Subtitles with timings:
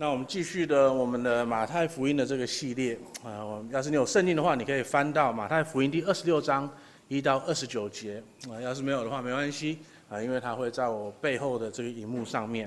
[0.00, 6.66] 那我们继续的我们的马太福音的这个系列啊，我要是你有圣经的话，你可以翻到马太福音第二十六章
[7.08, 8.58] 一到二十九节啊。
[8.62, 9.78] 要是没有的话，没关系
[10.08, 12.66] 啊，因为它会在我背后的这个荧幕上面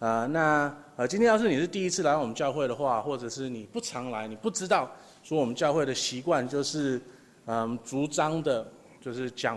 [0.00, 0.26] 啊。
[0.26, 7.00] 那呃，今天要是你是第一次来我们教会的话，或者是你不常来，你不知道说我们教会的习惯就是
[7.46, 8.70] 嗯，逐章的，
[9.00, 9.56] 就是讲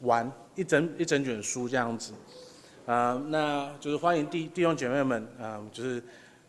[0.00, 2.14] 完一整一整卷书这样子。
[2.86, 6.02] 啊、那就是欢迎弟弟兄姐妹们啊、就是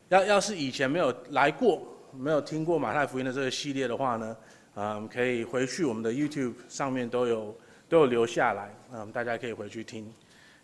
[0.10, 1.82] 要要是以前没有来过、
[2.12, 4.36] 没有听过马太福音的这个系列的话呢，
[4.74, 7.58] 啊、可以回去我们的 YouTube 上面都有
[7.88, 10.14] 都有留下来，啊、呃，大家可以回去听，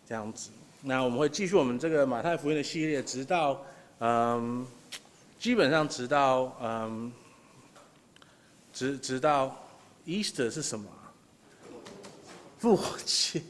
[0.06, 0.50] 这样子。
[0.82, 3.64] 那我们会继续我们这个马太福音的系列，直到
[4.00, 4.66] 嗯、
[5.38, 7.12] 基本上直到嗯、
[8.74, 9.56] 直直到
[10.04, 10.86] Easter 是什么？
[12.58, 13.40] 复活节。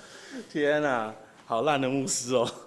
[0.50, 1.14] 天呐、啊，
[1.46, 2.50] 好烂的牧师哦！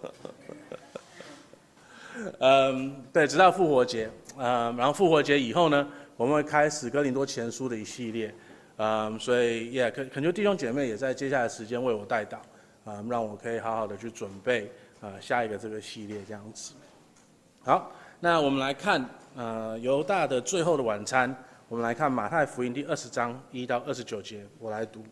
[2.39, 5.85] 嗯，对，直到复活节，嗯，然后复活节以后呢，
[6.16, 8.33] 我们会开始哥林多前书的一系列，
[8.77, 12.38] 嗯，所以也恳恳求弟兄姐妹也在接下来时间为我代祷，
[12.85, 16.73] 嗯，让我可以好好的去准备，呃，下一个这个系列这样子。
[17.63, 17.91] 好，
[18.22, 21.35] 那我们来看，呃，犹大的最后的晚餐，
[21.67, 25.03] 我们来看马太福音第二十章一到二十九节，我来读。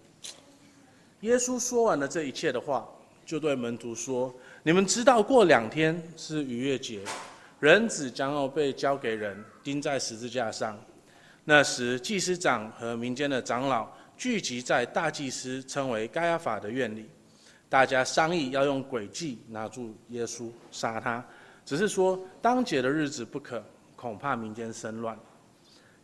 [1.23, 2.85] 耶稣说完了这一切的话，
[3.25, 6.99] 就对门徒说：“你们知道，过两天是逾越节，
[7.61, 10.77] 人子将要被交给人，钉在十字架上。
[11.45, 17.09] 那时，祭司长和民间的长老聚集在大祭司称为该亚法的院里，
[17.69, 21.23] 大家商议要用诡计拿住耶稣，杀他。
[21.63, 23.63] 只是说当节的日子不可，
[23.95, 25.17] 恐怕民间生乱。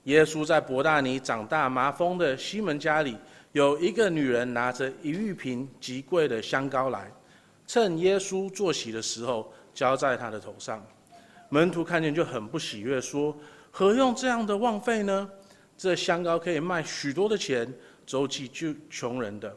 [0.06, 3.18] 耶稣在伯大尼长大麻风的西门家里。”
[3.52, 7.12] 有一个女人拿着一玉瓶极贵的香膏来，
[7.66, 10.86] 趁耶稣坐席的时候浇在他的头上。
[11.50, 13.36] 门徒看见就很不喜悦，说
[13.72, 15.28] ：“何用这样的枉费呢？
[15.76, 17.74] 这香膏可以卖许多的钱，
[18.06, 19.52] 周济救穷人的。”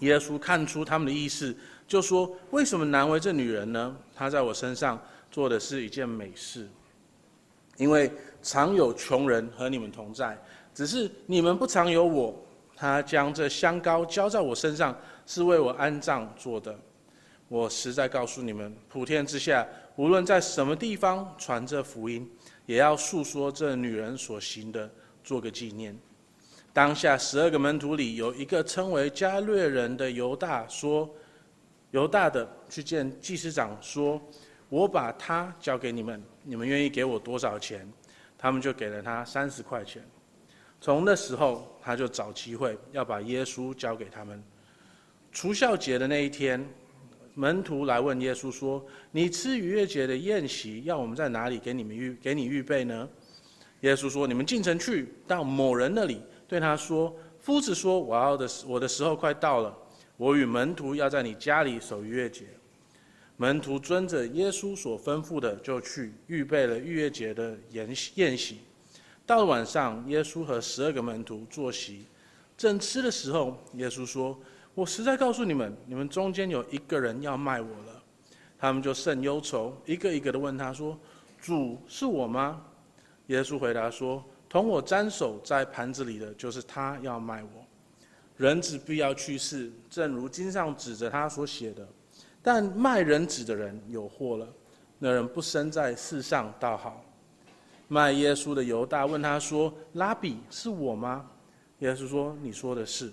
[0.00, 1.56] 耶稣看出他们的意思，
[1.86, 3.96] 就说：“为什么难为这女人呢？
[4.14, 6.68] 她在我身上做的是一件美事，
[7.78, 8.12] 因为
[8.42, 10.38] 常有穷人和你们同在，
[10.74, 12.38] 只是你们不常有我。”
[12.78, 14.96] 他将这香膏浇在我身上，
[15.26, 16.78] 是为我安葬做的。
[17.48, 19.66] 我实在告诉你们，普天之下，
[19.96, 22.30] 无论在什么地方传这福音，
[22.66, 24.88] 也要述说这女人所行的，
[25.24, 25.98] 做个纪念。
[26.72, 31.10] 当下十二个门徒里有一个称为加略人的犹大说
[31.90, 34.22] ：“犹大的去见祭司长，说：
[34.68, 37.90] 我把他交给你们，你们愿意给我多少钱？
[38.38, 40.00] 他们就给了他三十块钱。”
[40.80, 44.42] 从那时候，他就找机会要把耶稣交给他们。
[45.32, 46.64] 除酵节的那一天，
[47.34, 53.08] 门徒来问耶稣说：“你吃逾越节的宴席，要我们在哪里给你们预给你预备呢？”
[53.82, 59.76] 耶稣说：“你们进城去，到某人那里，对他说：‘夫子说，我要的我的时候快到了，
[60.16, 62.44] 我与门徒要在你家里守逾越节。’
[63.36, 68.58] 门徒遵着耶稣所吩咐的，就去预备了逾越节的宴宴席。”
[69.28, 72.06] 到了晚上，耶稣和十二个门徒坐席，
[72.56, 74.34] 正吃的时候，耶稣说
[74.74, 78.02] ：“我实在告诉你们，你们中间有一个人要卖我了。”
[78.58, 80.98] 他们就甚忧愁，一个一个的问他说
[81.38, 82.62] ：“主是我吗？”
[83.28, 87.50] 耶稣回答说：“同我沾手在盘子里的，就是他要卖我。
[88.38, 91.86] 人子必要去世，正如经上指着他所写的。
[92.40, 94.48] 但卖人子的人有祸了。
[94.98, 97.04] 那人不生在世上，倒好。”
[97.88, 101.24] 卖耶稣的犹大问他说：“拉比是我吗？”
[101.80, 103.10] 耶稣说：“你说的是。”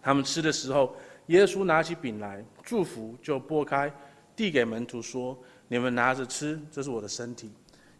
[0.00, 0.96] 他们吃的时候，
[1.26, 3.92] 耶稣拿起饼来，祝福就擘开，
[4.34, 7.50] 递给门徒说：“你们拿着吃，这是我的身体。”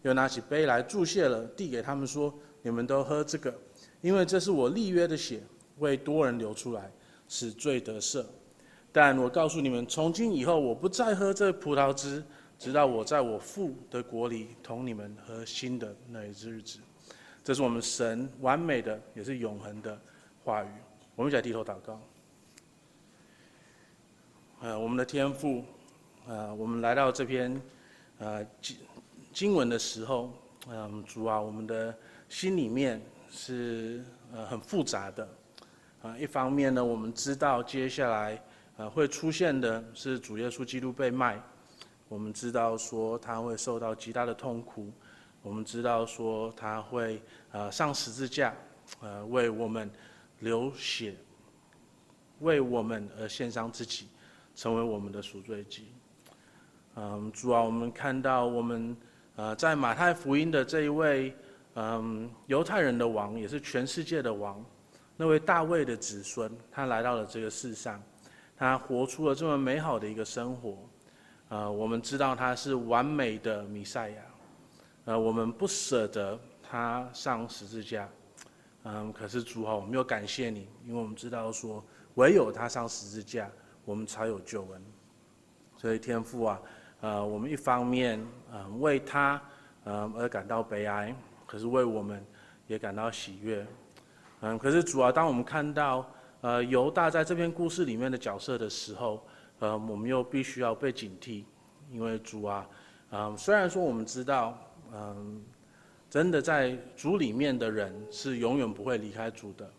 [0.02, 3.54] 又拿起杯来，祝谢了，递给他们说：“你们都喝这个，
[4.00, 5.42] 因为这是我立约的血，
[5.78, 6.90] 为多人流出来，
[7.28, 8.24] 使罪得赦。
[8.90, 12.24] 但我告诉你们，从今以后，我不再喝这葡萄汁。”
[12.64, 16.78] 直到我在我父的国里同你们和新的那一日子，
[17.44, 20.00] 这是我们神完美的也是永恒的
[20.42, 20.68] 话语。
[21.14, 22.00] 我们一起来低头祷告。
[24.62, 25.62] 呃，我们的天父，
[26.26, 27.60] 呃，我们来到这篇
[28.16, 28.76] 呃经
[29.30, 30.32] 经文的时候，
[30.70, 31.94] 嗯、呃，主啊，我们的
[32.30, 32.98] 心里面
[33.30, 34.02] 是
[34.32, 35.28] 呃很复杂的。
[36.00, 38.42] 啊、一方面呢，我们知道接下来
[38.78, 41.38] 呃会出现的是主耶稣基督被卖。
[42.14, 44.88] 我们知道说他会受到极大的痛苦，
[45.42, 47.20] 我们知道说他会
[47.50, 48.54] 呃上十字架，
[49.00, 49.90] 呃为我们
[50.38, 51.16] 流血，
[52.38, 54.06] 为我们而献上自己，
[54.54, 55.88] 成为我们的赎罪祭。
[56.94, 58.96] 嗯，主啊，我们看到我们
[59.34, 61.36] 呃在马太福音的这一位
[61.74, 64.64] 嗯犹太人的王，也是全世界的王，
[65.16, 68.00] 那位大卫的子孙，他来到了这个世上，
[68.56, 70.78] 他活出了这么美好的一个生活。
[71.48, 74.16] 呃，我们知道他是完美的弥赛亚，
[75.04, 78.08] 呃，我们不舍得他上十字架，
[78.84, 83.48] 嗯，可是主啊，我们又感谢你，因为我们知道说，唯有他上十字架，
[83.84, 84.82] 我们才有救恩。
[85.76, 86.60] 所以天父啊，
[87.02, 88.18] 呃，我们一方面
[88.52, 89.40] 嗯、为他
[89.84, 91.14] 嗯、而感到悲哀，
[91.46, 92.24] 可是为我们
[92.66, 93.66] 也感到喜悦。
[94.40, 99.22] 嗯，可是主啊，当我们看到呃犹大在这篇故事里面的角色的时候，
[99.60, 101.44] 呃，我们又必须要被警惕，
[101.90, 102.68] 因为主啊，
[103.12, 104.58] 嗯，虽然说我们知道，
[104.92, 105.42] 嗯，
[106.10, 109.70] 真的在主里面的人是永远不会离开主的，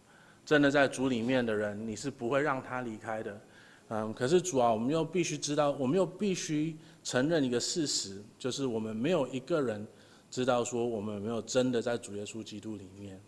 [0.46, 3.42] 真的在主里面的人，你是不会让他离开的，
[3.90, 9.86] 嗯，可是主啊，我们又必须知道，我们又必须承认一个事实，就是我们没有一个人
[10.32, 13.22] 知道说我们有没有真的在主耶稣基督里面，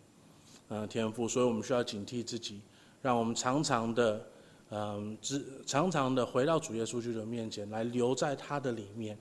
[0.70, 2.62] 嗯，天赋，所以我们需要警惕自己，
[3.02, 4.26] 让我们常常的。
[4.70, 9.18] 嗯，只常常的回到主耶稣基督的面前来，留在他的里面。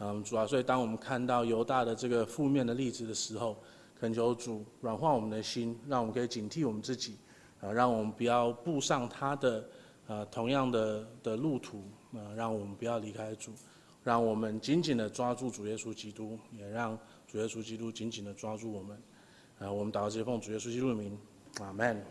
[0.00, 3.56] 嗯，主啊，所以当我们看到犹大的这个负面的例子的时候，
[4.00, 7.16] 恳求主软化我们的心，让我们可以警惕我们自己，
[7.60, 9.64] 啊，让我们不要步上他的
[10.08, 11.84] 呃同样的的路途，
[12.14, 13.52] 啊，让我们不要离开主，
[14.02, 16.98] 让我们紧紧的抓住主耶稣基督，也让
[17.28, 19.00] 主耶稣基督紧紧的抓住我们。
[19.60, 21.16] 啊，我们祷告，接奉主耶稣基督的名，
[21.60, 22.04] 阿门。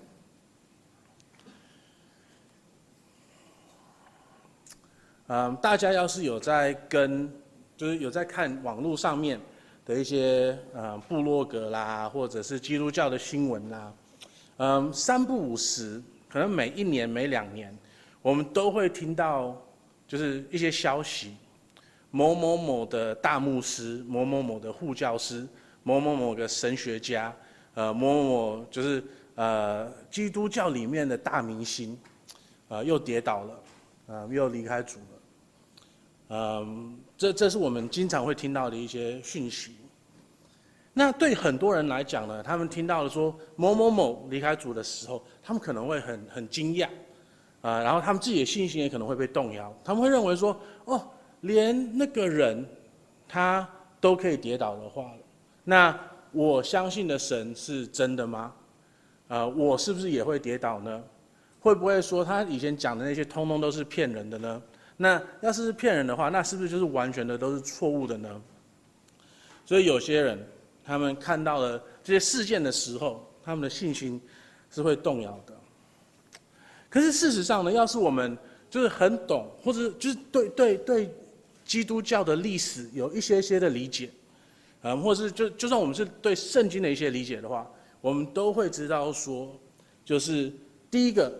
[5.33, 7.31] 嗯，大家要是有在跟，
[7.77, 9.39] 就是有在看网络上面
[9.85, 13.93] 的一些呃部落格啦，或者是基督教的新闻啦，
[14.57, 17.73] 嗯，三不五时，可能每一年、每两年，
[18.21, 19.55] 我们都会听到，
[20.05, 21.37] 就是一些消息，
[22.09, 25.47] 某某某的大牧师，某某某的护教师，
[25.83, 27.33] 某某某的神学家，
[27.75, 29.01] 呃，某某某就是
[29.35, 31.97] 呃基督教里面的大明星，
[32.67, 33.63] 呃，又跌倒了，
[34.07, 34.99] 呃，又离开主。
[36.33, 39.75] 嗯，这这是我们经常会听到的一些讯息。
[40.93, 46.87] 那对很多人来讲呢，他们听到了说某某某离开主的时候，他们可能会很很惊讶，
[47.61, 49.73] 啊，然后他们自己的信心也可能会被动摇。
[49.83, 51.05] 他们会认为说，哦，
[51.41, 52.65] 连那个人
[53.27, 53.67] 他
[53.99, 55.11] 都可以跌倒的话，
[55.65, 55.99] 那
[56.31, 58.53] 我相信的神是真的吗？
[59.27, 61.03] 啊，我是不是也会跌倒呢？
[61.59, 64.61] 会不会说他以前讲的那些通通都是骗人的呢？
[65.01, 68.41] 那要是是骗人的话，那是不是就是完全的都是错误的呢？
[69.65, 70.37] 所以有些人，
[70.85, 74.21] 他们看到了这些事件的时候，他们的信心
[74.69, 75.57] 是会动摇的。
[76.87, 78.37] 可是事实上呢，要是我们
[78.69, 81.09] 就是很懂，或者就是对对对
[81.65, 84.11] 基督教的历史有一些些的理解，
[84.83, 87.67] 嗯，或者是就就算我们是对圣经的一些理解的话，
[88.01, 89.59] 我们都会知道说，
[90.05, 90.53] 就是
[90.91, 91.33] 第一个，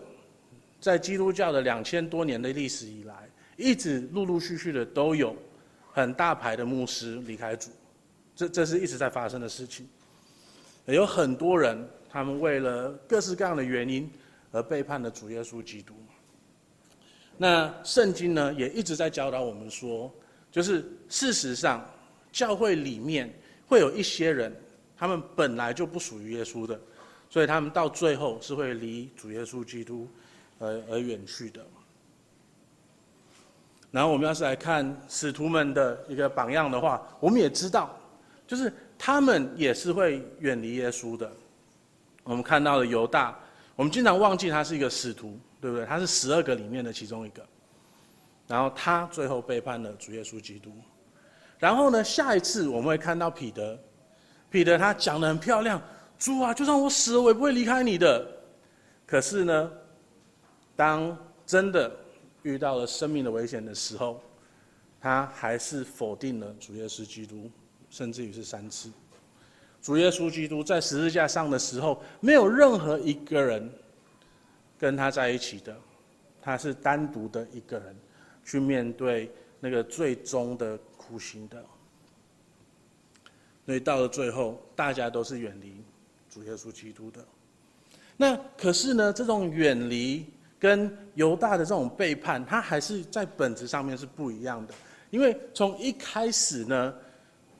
[0.80, 3.21] 在基督教的两千多年的历史以来。
[3.56, 5.36] 一直陆陆续续的都有
[5.92, 7.70] 很大牌的牧师离开主，
[8.34, 9.88] 这这是一直在发生的事情。
[10.86, 11.78] 有很多人，
[12.10, 14.10] 他们为了各式各样的原因
[14.50, 15.94] 而背叛了主耶稣基督。
[17.36, 20.12] 那圣经呢，也一直在教导我们说，
[20.50, 21.88] 就是事实上，
[22.32, 23.32] 教会里面
[23.66, 24.54] 会有一些人，
[24.96, 26.80] 他们本来就不属于耶稣的，
[27.30, 30.08] 所以他们到最后是会离主耶稣基督
[30.58, 31.64] 而而远去的。
[33.92, 37.94] 然后我们要是来看使徒们的一个榜样的话，我们也知道，
[38.46, 41.30] 就是他们也是会远离耶稣的。
[42.24, 43.38] 我们看到了犹大，
[43.76, 45.84] 我们经常忘记他是一个使徒，对不对？
[45.84, 47.42] 他是十二个里面的其中一个。
[48.48, 50.72] 然后他最后背叛了主耶稣基督。
[51.58, 53.78] 然后呢，下一次我们会看到彼得，
[54.48, 55.78] 彼得他讲的很漂亮，
[56.18, 58.26] 主啊，就算我死了，我也不会离开你的。
[59.06, 59.70] 可是呢，
[60.74, 61.92] 当真的。
[62.42, 64.20] 遇到了生命的危险的时候，
[65.00, 67.50] 他还是否定了主耶稣基督，
[67.88, 68.90] 甚至于是三次。
[69.80, 73.70] 主耶稣基督在十字架上的时候，没有任何一个人
[74.78, 75.76] 跟他在一起的，
[76.40, 77.96] 他是单独的一个人
[78.44, 79.30] 去面对
[79.60, 81.64] 那个最终的苦刑的。
[83.66, 85.82] 所以到了最后，大家都是远离
[86.28, 87.24] 主耶稣基督的。
[88.16, 90.26] 那可是呢，这种远离。
[90.62, 94.72] 跟犹大的这种背叛，他还是在本质上面是不一样的。
[95.10, 96.94] 因为从一开始呢，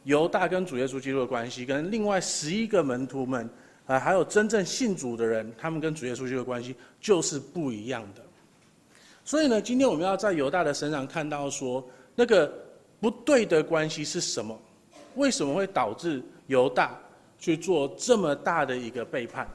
[0.04, 3.50] 犹大跟主耶稣基督的关系，跟另外十一个门徒们，
[3.87, 8.23] 啊，还有真正信主的人，他们跟主耶稣基督的关系就是不一样的。
[9.25, 12.56] 所以呢，今天我们要在犹大的身上看到说，那个
[13.00, 14.56] 不对的关系是什么？
[15.16, 16.97] 为什么会导致犹大
[17.37, 19.49] 去做这么大的一个背叛，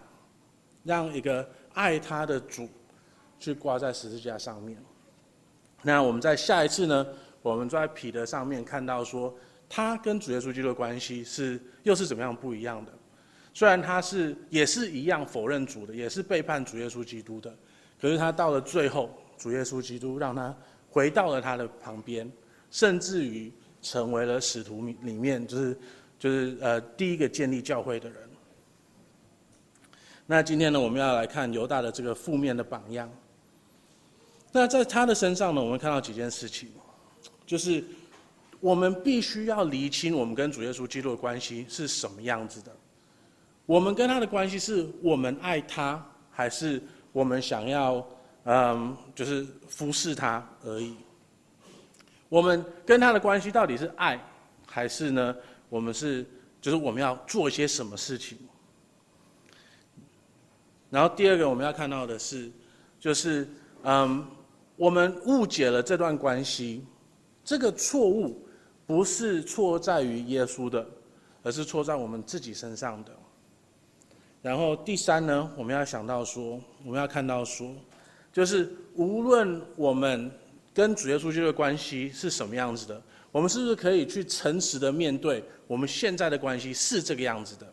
[0.84, 2.68] 让一个爱他的主
[3.40, 4.78] 去挂在十字架上面？
[5.84, 7.06] 那我们在下一次呢，
[7.42, 9.34] 我们在彼得上面看到说，
[9.70, 12.92] 他跟主耶稣基督的关系是又是怎么样不一样的？
[13.54, 17.56] 虽然他是也是一样否认主的，也是背叛主耶稣基督的，
[18.02, 20.56] 可是他到了最后，主耶稣基督让他
[20.90, 22.32] 回到了他的旁边，
[22.70, 23.52] 甚至于
[23.82, 25.78] 成为了使徒里面就是
[26.20, 28.20] 就是呃第一个建立教会的人。
[30.26, 33.10] 那今天呢，我们要来看犹大的这个负面的榜样。
[34.52, 36.70] 那在他的身上呢，我们看到几件事情，
[37.46, 37.84] 就是
[38.60, 42.76] 我们必须要厘清我们跟主耶稣基督的关系是什么样子的。
[43.66, 48.08] 我们跟他的关系是我们爱他，还是我们想要
[48.46, 50.96] 嗯，就是服侍他而已？
[52.30, 54.18] 我们跟他的关系到底是爱，
[54.66, 55.36] 还是呢？
[55.70, 56.26] 我们是
[56.62, 58.38] 就是我们要做一些什么事情？
[60.90, 62.50] 然后第二个我们要看到的是，
[62.98, 63.46] 就是
[63.84, 64.26] 嗯。
[64.80, 66.86] 我们误解了这段关系，
[67.44, 68.48] 这个错误
[68.86, 70.88] 不是错在于耶稣的，
[71.42, 73.12] 而是错在我们自己身上的。
[74.40, 77.74] 然后第三呢，我们要想到说，我们要看到说，
[78.32, 80.32] 就是无论我们
[80.76, 87.66] 跟主耶稣基督的关系是什么样子的，我们是不是可以去诚实的面对我们现在的关系是这个样子的？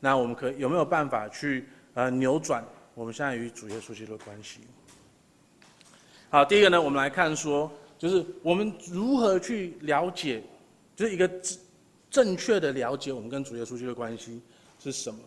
[0.00, 2.64] 那我们可有没有办法去呃扭转
[2.96, 4.62] 我们现在与主耶稣基督的关系？
[6.30, 10.42] 好，第一个呢，我们来看说，就是我们如何去了解，
[10.94, 11.30] 就是一个
[12.10, 14.42] 正确的了解我们跟主耶稣基督的关系
[14.78, 15.18] 是什么。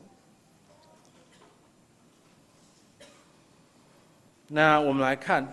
[4.48, 5.44] 那我们来看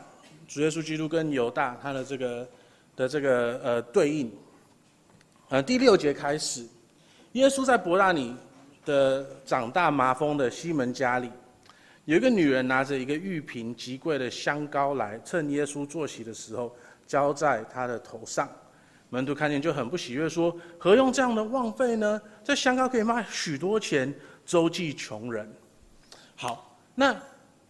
[0.46, 2.48] 主耶稣基督跟犹大他的这个
[2.94, 4.30] 的这个呃对应。
[5.48, 6.66] 呃，第六节开始，
[7.32, 8.36] 耶稣在伯大尼
[8.84, 11.30] 的长大麻风的西门家里。
[12.08, 16.74] 有一个女人拿着一个玉瓶极贵的香膏来，趁耶稣坐席的时候
[17.06, 18.48] 浇在他的头上。
[19.10, 22.18] 门徒看见就很不喜悦，说：“何用这样的枉费呢？
[22.42, 24.10] 这香膏可以卖许多钱，
[24.46, 25.46] 周济穷人。”
[26.34, 27.14] 好，那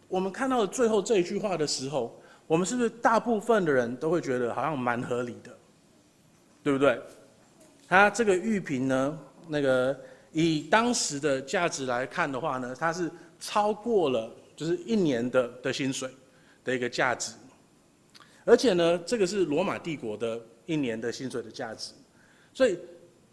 [0.07, 2.17] 我们看到最后这一句话的时候，
[2.47, 5.51] 我们是不是大部分的人都会觉得好像蛮合理的，
[6.63, 6.97] 对不对？
[7.89, 9.19] 他这个玉瓶呢，
[9.49, 9.99] 那个
[10.31, 13.11] 以当时的价值来看的话呢，它是。
[13.41, 16.11] 超过了就是一年的的薪水
[16.65, 17.33] 的一个价值，
[18.45, 21.93] 而且呢，这个是罗马帝国的一年的薪水的价值，
[22.53, 22.79] 所以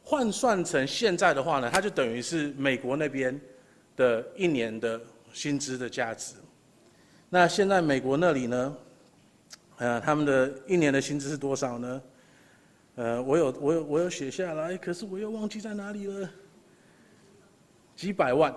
[0.03, 3.39] 换算成现在的话呢，它就等于是美国那边
[3.95, 5.01] 的一年的
[5.33, 6.35] 薪资的价值。
[7.29, 8.77] 那现在美国那里呢，
[9.77, 12.01] 呃，他们的一年的薪资是多少呢？
[12.95, 16.29] 呃，我有我有我有写下来，可是我又忘记在哪里了。
[17.95, 18.53] 几百万，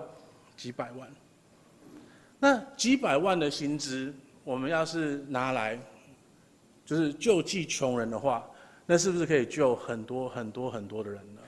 [0.55, 1.09] 几百万。
[2.39, 4.13] 那几百万的薪资，
[4.45, 5.77] 我们要是拿来，
[6.85, 8.49] 就是救济穷人的话，
[8.85, 11.41] 那是不是可以救很多很多很多的人呢？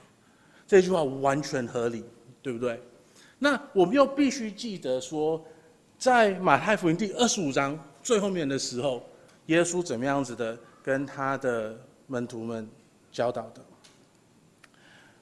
[0.66, 2.04] 这句话完全合理，
[2.42, 2.78] 对不对？
[3.38, 5.42] 那我们又必须记得说，
[5.98, 9.02] 在马太福音第二十五章最后面的时候，
[9.46, 11.74] 耶稣怎么样子的跟他的
[12.06, 12.68] 门徒们
[13.10, 13.62] 教导的？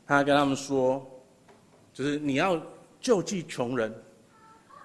[0.05, 1.09] 他跟他们说，
[1.95, 2.61] 就是你要
[3.01, 3.95] 救济穷人。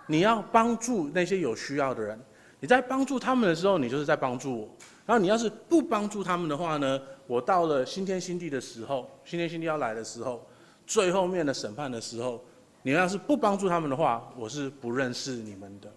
[0.07, 2.19] 你要帮助那些有需要的人，
[2.59, 4.69] 你在帮助他们的时候，你就是在帮助我。
[5.05, 10.43] 然后你要是不帮助他们的话呢，我到了新天新地的时候，新天新地要来的时候，
[10.87, 12.43] 最后面的审判的时候，
[12.81, 15.91] 你要是不帮助他们的话，我是不认识你们的。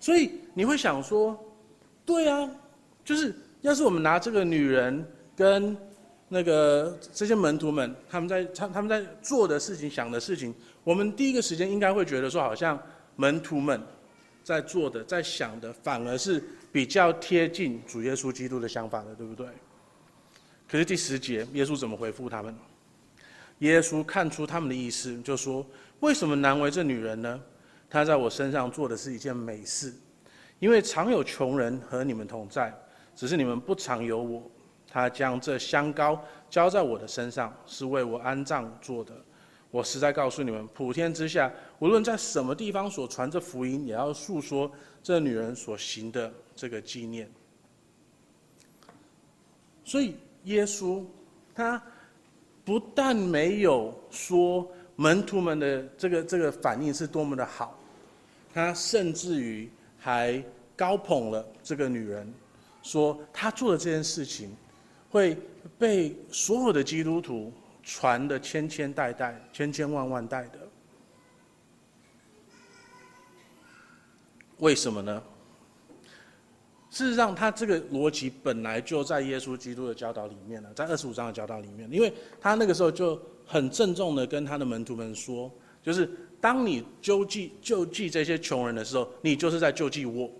[0.00, 1.38] 所以你会想说，
[2.04, 2.50] 对啊，
[3.04, 5.06] 就是要是我们拿这个女人
[5.36, 5.76] 跟
[6.28, 12.76] 那个这些门徒们，他们在他他们在做的事情、想的事情，我们第一个时间应该会觉得说，好像。
[13.16, 13.80] 门徒们
[14.42, 16.42] 在做的、在想的，反而是
[16.72, 19.46] 比较贴近主耶稣基督的想法的，对不对？
[20.68, 22.54] 可是第十节，耶稣怎么回复他们？
[23.58, 25.64] 耶稣看出他们的意思，就说
[26.00, 27.40] ：“为什么难为这女人呢？
[27.88, 29.92] 她在我身上做的是一件美事，
[30.58, 32.74] 因为常有穷人和你们同在，
[33.14, 34.50] 只是你们不常有我。
[34.88, 39.14] 她将这香膏浇在我的身上，是为我安葬做的。”
[39.72, 44.70] 我实在告诉你们，普天之下，无论在什么地方所传这福音，也要述说
[45.02, 47.28] 这女人所行的这个纪念。
[49.82, 50.14] 所以，
[50.44, 51.02] 耶稣
[51.54, 51.82] 他
[52.64, 57.76] 不但没有说门徒们的这个这个反应是多么的好，
[58.52, 60.44] 他甚至于还
[60.76, 62.30] 高捧了这个女人，
[62.82, 64.54] 说她做的这件事情，
[65.08, 65.36] 会
[65.78, 67.50] 被所有的基督徒
[67.82, 70.58] 传的千千代代、千千万万代的。
[74.58, 75.22] 为什么呢？
[76.88, 85.50] 事实上，他这个逻辑本来就在耶稣基督的教导里面了，在二十五章的教导里面，因为他那个时候就很郑重的跟他的门徒们说，
[85.82, 86.08] 就是
[86.38, 90.30] 当你救济救济这些穷人的时候，你就是在救济我。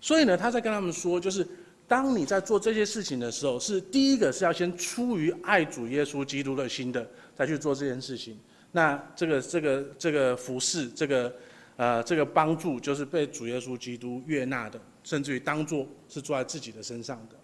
[0.00, 1.46] 所以呢，他在跟他们说，就是
[1.88, 7.04] 当你在做这些事情的时候，是第一个是要先出于爱主耶稣基督的心的，
[7.34, 8.38] 再去做这件事情。
[8.70, 11.34] 那这个这个这个服侍这个。
[11.78, 17.36] 呃，这个帮助就是被主耶稣基督悦纳的，甚至于当做是做在自己的身上的。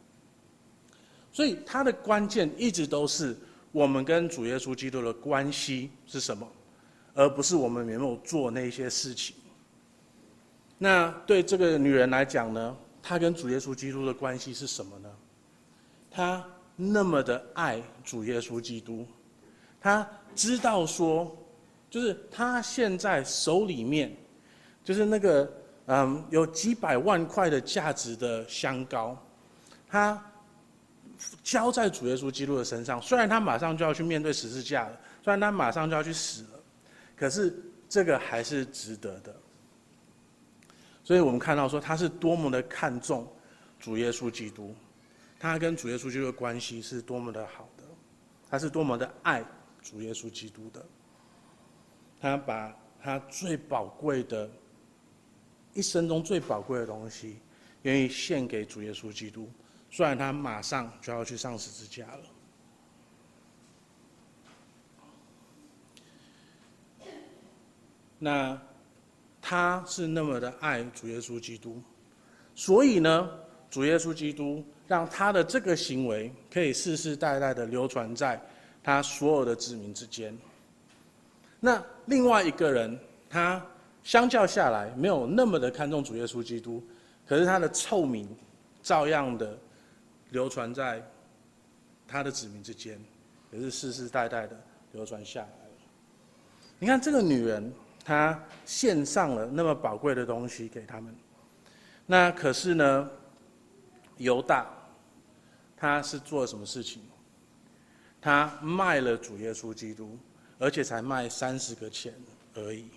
[1.30, 3.36] 所以，它的关键一直都是
[3.70, 6.44] 我们跟主耶稣基督的关系是什么，
[7.14, 9.36] 而不是我们有没有做那些事情。
[10.78, 15.10] 那对这个女人来讲呢，他跟主耶稣基督的关系是什么呢？
[16.10, 16.44] 他
[16.74, 19.06] 那么的爱主耶稣基督，
[19.78, 21.36] 他知道说，
[21.90, 24.16] 就是他现在手里面。
[24.82, 25.50] 就是那个
[25.86, 29.16] 嗯，有几百万块的价值的香膏，
[29.88, 30.22] 他
[31.42, 33.00] 交在主耶稣基督的身上。
[33.00, 36.60] 虽然他马上就要去面对十字架了，虽然他马上就要去死了，
[37.16, 37.54] 可是
[37.88, 39.34] 这个还是值得的。
[41.04, 43.30] 所以我们看到说，他是多么的看重
[43.78, 44.74] 主耶稣基督，
[45.38, 47.84] 他跟主耶稣基督的关系是多么的好的，
[48.50, 49.44] 他是多么的爱
[49.80, 50.84] 主耶稣基督的，
[52.20, 54.50] 他把他最宝贵的。
[55.76, 57.40] 一生中最宝贵的东西，
[57.82, 59.50] 愿意献给主耶稣基督。
[59.90, 62.22] 虽然他马上就要去上十字架了，
[68.20, 68.62] 那
[69.46, 71.82] 他是那么的爱主耶稣基督，
[72.54, 73.28] 所以呢，
[73.68, 78.40] 主耶稣基督让他的这个行为可以世世代代的流传在
[78.82, 80.34] 他所有的子民之间。
[81.60, 83.62] 那另外一个人，他。
[84.04, 86.84] 相较下来，没有那么的看重主耶稣基督，
[87.26, 88.28] 可是他的臭名
[88.82, 89.56] 照样的
[90.28, 91.02] 流传在
[92.06, 93.02] 他的子民之间，
[93.50, 94.54] 也是世世代代的
[94.92, 95.72] 流传下来了。
[96.78, 97.72] 你看这个女人，
[98.04, 101.16] 他献上了那么宝贵的东西给他们，
[102.04, 103.10] 那可是呢，
[104.18, 104.66] 犹大
[105.76, 107.02] 他是做了什么事情？
[108.20, 110.18] 他卖了主耶稣基督，
[110.58, 112.14] 而且才卖三十个钱
[112.54, 112.88] 而已。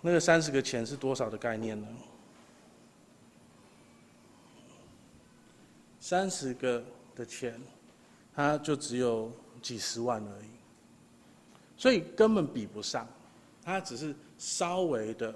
[0.00, 1.88] 那个三十个钱是多少的概念呢？
[5.98, 6.84] 三十个
[7.16, 7.58] 的钱，
[8.34, 10.50] 它就只有几十万而已，
[11.84, 13.06] 所以根本比不上，
[13.62, 15.34] 它只是稍微的，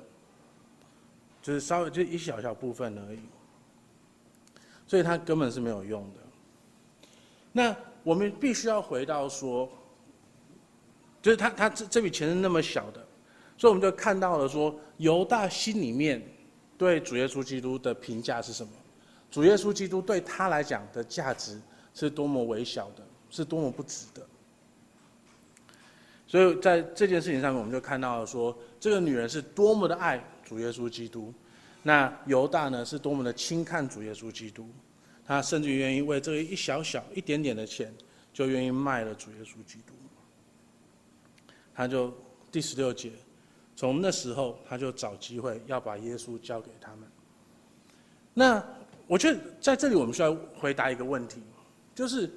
[1.43, 3.21] 就是稍微就一小小部分而已，
[4.87, 6.21] 所以它根本是没有用的。
[7.53, 9.69] 那我们必须要回到说，
[11.21, 13.07] 就是他他这这笔钱是那么小的。
[13.59, 16.27] 所以我们就看到了说，犹大心里面
[16.79, 18.73] 对主耶稣基督的评价是什么？
[19.31, 21.61] 主耶稣基督对他来讲的价值
[21.93, 24.27] 是多么微小的，是多么不值得。
[26.29, 31.35] 所以在这件事情上面，我们就看到了说，这个女人是多么的爱主耶稣基督，
[31.83, 34.69] 那犹大呢是多么的轻看主耶稣基督，
[35.27, 37.93] 他甚至愿意为这个一小小一点点的钱，
[38.33, 39.95] 就愿意卖了主耶稣基督。
[41.75, 42.13] 他就
[42.53, 43.11] 第十六节。
[43.75, 47.09] 从那时候，他就找机会要把耶稣交给他们。
[48.35, 48.63] 那
[49.07, 51.41] 我觉得在这里，我们需要回答一个问题，
[51.95, 52.29] 就是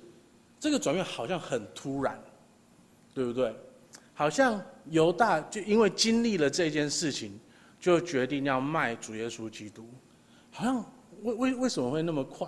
[0.59, 2.17] 这个转变好像很突然，
[3.13, 3.53] 对不对？
[4.13, 7.39] 好像犹大就因为经历了这件事情，
[7.79, 9.89] 就决定要卖主耶稣基督。
[10.51, 10.85] 好像
[11.23, 12.47] 为为为什么会那么快？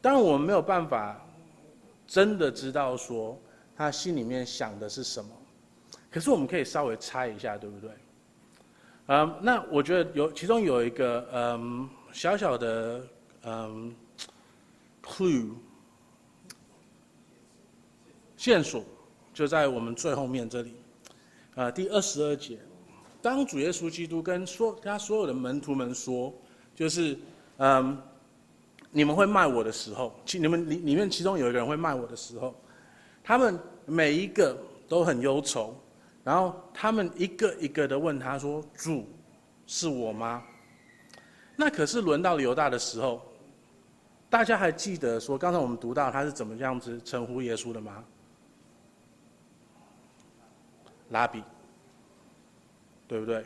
[0.00, 1.20] 当然，我们没有办法
[2.06, 3.38] 真的知道说
[3.76, 5.30] 他心里面想的是什么。
[6.10, 7.90] 可是我们可以稍微猜一下，对不对？
[9.06, 13.06] 嗯，那我觉得有其中有一个嗯小小的
[13.42, 13.94] 嗯
[15.04, 15.50] clue
[18.36, 18.84] 线索，
[19.40, 20.74] 就在我们最后面这里，
[21.54, 22.58] 呃，第二十二节，
[23.22, 26.30] 当主耶稣基督跟说他所有的门徒们说，
[26.74, 27.16] 就是
[27.56, 27.96] 嗯
[28.90, 32.54] 你们会卖我的时候，其你们里里面其中有一个人会卖我的时候，
[33.24, 34.54] 他们每一个
[34.86, 35.74] 都很忧愁。
[36.22, 39.06] 然后他们一个一个的问他说：“主，
[39.66, 40.42] 是我吗？”
[41.56, 43.22] 那可是轮到犹大的时候，
[44.28, 48.04] 大家还记得说刚才我们读到他是怎么样子称呼耶稣的吗？
[51.10, 51.42] 拉比，
[53.06, 53.44] 对不对？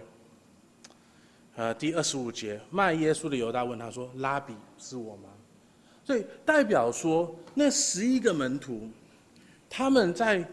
[1.57, 5.29] 呃，第二十五节卖耶稣的犹大问他说：“拉比，是我吗？”
[6.05, 8.89] 所以代表说，那十一个门徒，
[9.71, 10.45] 他们在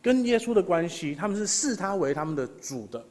[0.00, 3.04] 跟耶稣的关系，他们是视他为他们的主的。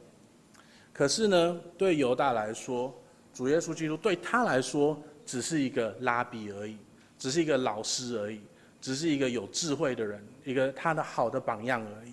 [0.92, 2.92] 可是呢，对犹大来说，
[3.32, 6.76] 主耶稣基督对他来说，只是一个拉比而已，
[7.18, 8.40] 只是一个老师而已，
[8.80, 12.12] 只是一个有智慧的人，一个他的好的榜样而已。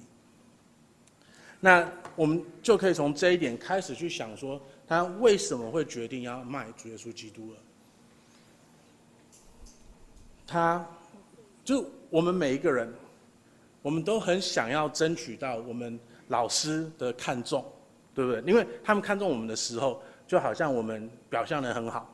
[1.63, 7.58] 那我们就可以从这一点开始去想说，他为什么会决定要卖主耶稣基督了？
[10.45, 10.86] 他，
[11.63, 12.93] 就我们每一个人，
[13.82, 15.97] 我们都很想要争取到我们
[16.28, 17.63] 老师的看重，
[18.13, 18.41] 对不对？
[18.41, 22.13] 因为他们看重我们的时候，就好像我们表现得很好。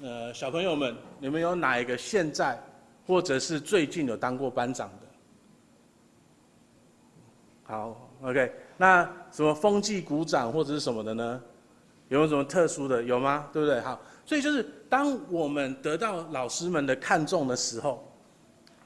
[0.00, 2.56] 呃，小朋友们，你们有哪一个现在
[3.08, 5.07] 或者是最近有当过班长的？
[7.68, 11.40] 好，OK，那什么风纪鼓掌或者是什么的呢？
[12.08, 13.00] 有没有什么特殊的？
[13.02, 13.48] 有吗？
[13.52, 13.80] 对不对？
[13.82, 18.10] 好，所以就是当我们得到老师们的看重的时候，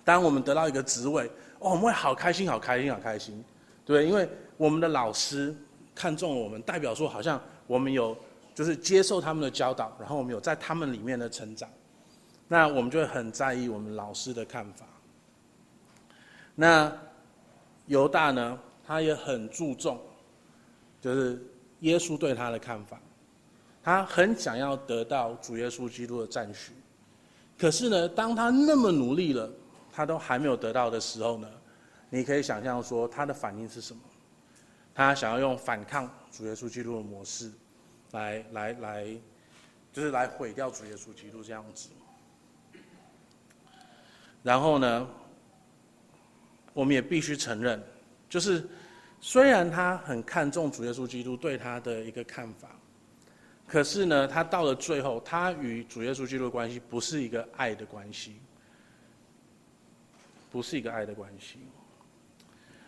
[0.05, 1.27] 当我们得到一个职位，
[1.61, 3.43] 哦，我们会好开心，好开心，好开心，
[3.87, 5.57] 对，因为我们的老师
[5.95, 8.15] 看重我们，代表说好像我们有。
[8.55, 11.67] 就是接受他们的教导，然后我们有在他们里面的成长，
[12.49, 14.85] 那我们就会很在意我们老师的看法。
[16.55, 16.93] 那
[17.87, 20.01] 犹大呢，他也很注重，
[21.01, 21.43] 就是
[21.81, 23.01] 耶稣对他的看法，
[23.83, 26.73] 他很想要得到主耶稣基督的赞许。
[27.59, 29.51] 可是呢，当他那么努力了，
[29.93, 31.49] 他都还没有得到的时候呢，
[32.11, 34.01] 你可以想象说他的反应是什么？
[34.95, 37.51] 他想要用反抗主耶稣基督的模式。
[38.13, 39.07] 来来来，
[39.91, 41.89] 就是来毁掉主耶稣基督这样子。
[44.43, 45.09] 然后呢，
[46.75, 47.83] 我们也必须承认，
[48.33, 48.67] 就是
[49.21, 52.71] 虽然他很看重主耶稣基督对他的一个看法，
[53.69, 58.37] 可是呢，他到了最后，他与主耶稣基督的关系不是一个爱的关系，
[60.51, 61.59] 不是一个爱的关系。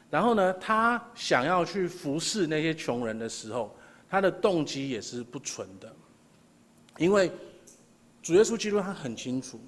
[0.09, 3.77] 然后呢，他想要去服侍那些穷人的时候。
[4.07, 5.93] 他的动机也是不纯的，
[6.99, 7.33] 因为
[8.23, 9.59] 主耶稣基督他很清楚，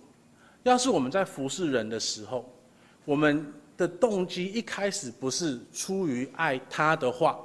[0.62, 2.48] 要是我们在服侍人的时候，
[3.04, 7.38] 我们的动机一开始不是出于爱他的话，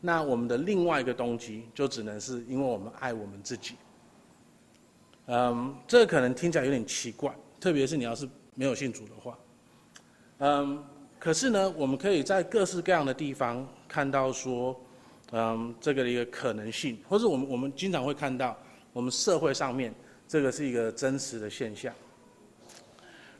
[0.00, 3.74] 那我们的另外一个动机就只能是因为我们爱我们自己。
[5.26, 9.38] 嗯，这可能听起来有点奇怪，特别是你要是没有信主的话。
[10.38, 10.84] 嗯，
[11.18, 14.78] 可是呢，我们可以在各式各样的地方看到说。
[15.34, 18.54] 嗯，这个的一个可能性，或者我们我们经常会看到，
[18.92, 19.94] 我们社会上面
[20.28, 21.90] 这个是一个真实的现象。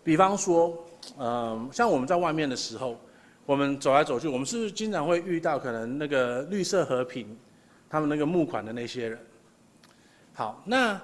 [0.03, 0.83] 比方说，
[1.19, 2.99] 嗯，像我们在外面的时候，
[3.45, 7.37] 我们走来走去，我们是不是经常会遇到可能那个绿色和平，
[7.89, 9.19] 他们那个募款的那些人？
[10.33, 11.01] 好，那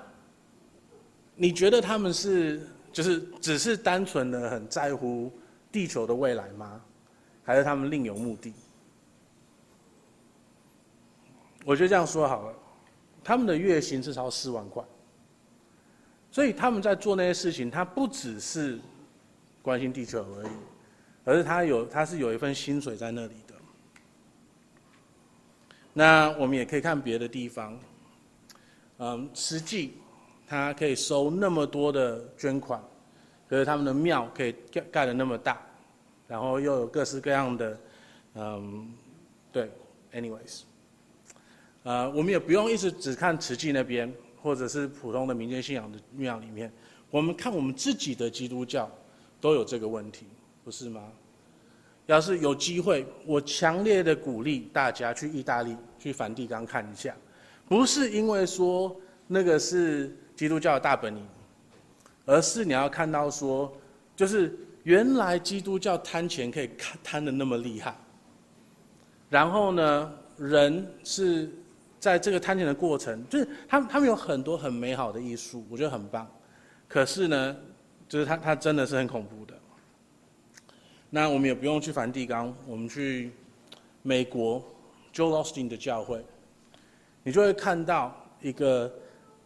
[1.34, 5.32] 你觉得他们是就是只是单纯的很在乎
[5.70, 6.80] 地球的未来吗？
[7.44, 8.52] 还是他们另有目的？
[11.64, 12.54] 我觉得这样说好了，
[13.22, 14.82] 他们的月薪至少四万块，
[16.30, 18.78] 所以他们在做那些事情，他不只是
[19.68, 20.50] 关心地球而已，
[21.24, 23.54] 而是他有他是有一份薪水在那里的。
[25.92, 27.78] 那我们也可以看别的地方，
[28.96, 29.98] 嗯，实际
[30.46, 32.82] 他可以收那么多的捐款，
[33.46, 35.60] 可是他们的庙可以盖盖的那么大，
[36.26, 37.78] 然后又有各式各样的，
[38.36, 38.90] 嗯，
[39.52, 39.70] 对
[40.14, 40.62] ，anyways。
[41.82, 46.72] 呃，我们也不用一直只看慈济那边，或者是普通的民间信仰的庙里面，
[47.10, 48.90] 我们看我们自己的基督教，
[49.40, 50.26] 都有这个问题，
[50.64, 51.02] 不是吗？
[52.06, 57.14] 要是有机会，我强烈的鼓励大家去意大利、去梵蒂冈看一下，
[57.68, 58.94] 不是因为说
[59.26, 61.26] 那个是基督教的大本营，
[62.24, 63.70] 而是你要看到说，
[64.16, 66.70] 就是原来基督教贪钱可以
[67.02, 67.94] 贪得那么厉害，
[69.28, 71.50] 然后呢，人是。
[72.00, 76.24] 在这个贪钱的过程，就是他们他们有很多很美好的艺术，我觉得很棒。
[76.86, 77.56] 可是呢，
[78.08, 79.54] 就是他他真的是很恐怖的。
[81.10, 83.30] 那我们也不用去梵蒂冈，我们去
[84.02, 84.62] 美国
[85.14, 86.24] Joel Osteen 的教会，
[87.22, 88.92] 你就会看到一个，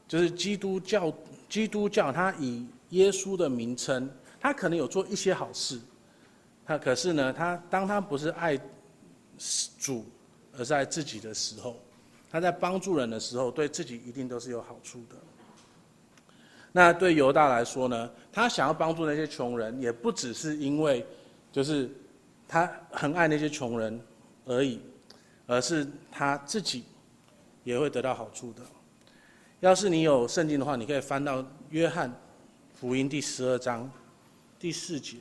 [0.08, 1.12] 就是基督教
[1.48, 5.80] 基督教，他以耶稣的名称，他可能有做一些好事，
[6.64, 8.58] 他可是呢，他当他不是爱
[9.78, 10.04] 主，
[10.56, 11.76] 而是爱自己的时候。
[12.30, 15.16] 他在帮助人的时候，对自己一定都是有好处的。
[16.72, 18.10] 那对犹大来说呢？
[18.32, 21.06] 他想要帮助那些穷人，也不只是因为，
[21.52, 21.90] 就是
[22.48, 24.00] 他很爱那些穷人
[24.46, 24.80] 而已，
[25.46, 26.84] 而是他自己
[27.62, 28.62] 也会得到好处的。
[29.60, 32.10] 要是你有圣经的话，你可以翻到约翰
[32.72, 33.90] 福音第十二章
[34.58, 35.18] 第四节。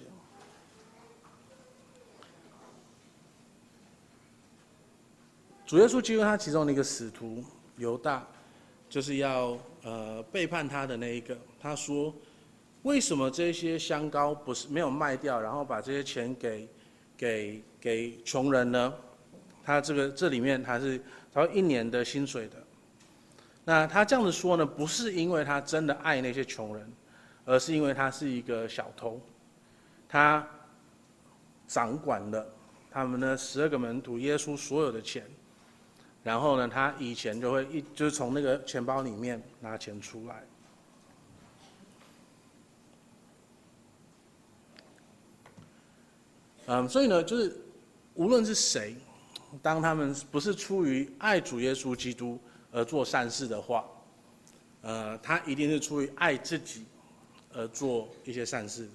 [5.66, 7.44] 主耶稣基督他其中的一个使徒
[7.78, 8.26] 犹大，
[8.90, 11.38] 就是要呃背叛他的那一个。
[11.60, 12.14] 他说
[12.84, 16.68] ：“为什么这些香膏不是没有卖掉，然后把这些钱给
[17.16, 18.94] 给给穷人呢？”
[19.64, 21.00] 他这个这里面他是
[21.32, 22.56] 他说一年的薪水的。
[23.64, 26.92] 那他这样子说呢，不是因为他真的爱那些穷人，
[27.46, 29.22] 而是因为他是一个小偷，
[30.10, 30.46] 他
[31.68, 32.54] 掌管了
[32.90, 35.24] 他们的十二个门徒耶稣所有的钱。
[36.24, 40.44] 然后呢，他以前就会一就是从那个钱包里面拿钱出来。
[46.68, 47.60] 嗯，所以呢，就是
[48.14, 48.96] 无论是谁，
[49.64, 52.40] 当他们不是出于爱主耶稣基督
[52.72, 53.84] 而做善事的话，
[54.82, 56.86] 呃，他一定是出于爱自己
[57.52, 58.88] 而做一些善事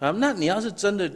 [0.00, 0.08] 的。
[0.08, 1.10] 啊，那你要是真的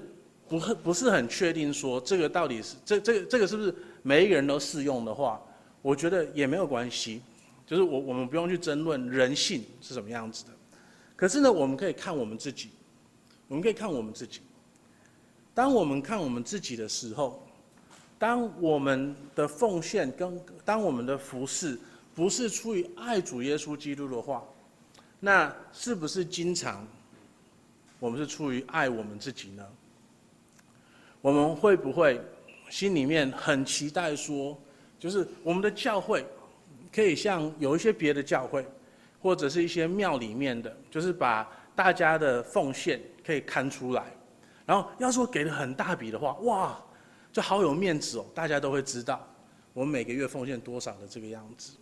[0.49, 3.75] 不不是很确定说这个到底是这这个这个是不是？
[4.07, 5.43] 每一个人都适用的话，
[5.83, 7.21] 我觉得也没有关系，
[7.67, 10.53] 就是我我们不用去争论人性是什么样子的。
[11.17, 12.71] 可是呢，我们可以看我们自己，
[13.49, 14.43] 我们可以看我们自己。
[15.53, 17.45] 当我们看我们自己的时候，
[18.17, 21.77] 当我们的奉献跟当我们的服侍
[22.15, 24.45] 不是出于爱主耶稣基督的话，
[25.19, 26.87] 那是不是经常
[27.99, 29.67] 我们是出于爱我们自己呢？
[31.21, 32.21] 我们会不会？
[32.69, 34.57] 心里面很期待说，
[34.99, 36.25] 就是我们的教会
[36.93, 38.67] 可以像有一些别的教会，
[39.21, 44.05] 或者是一些庙里面的，就是把大家的奉献可以看出来，
[44.65, 46.83] 然后要说给了很大笔的话，哇，
[47.33, 49.27] 就好有面子哦，大家都会知道
[49.73, 51.73] 我们每个月奉献多少的这个样子，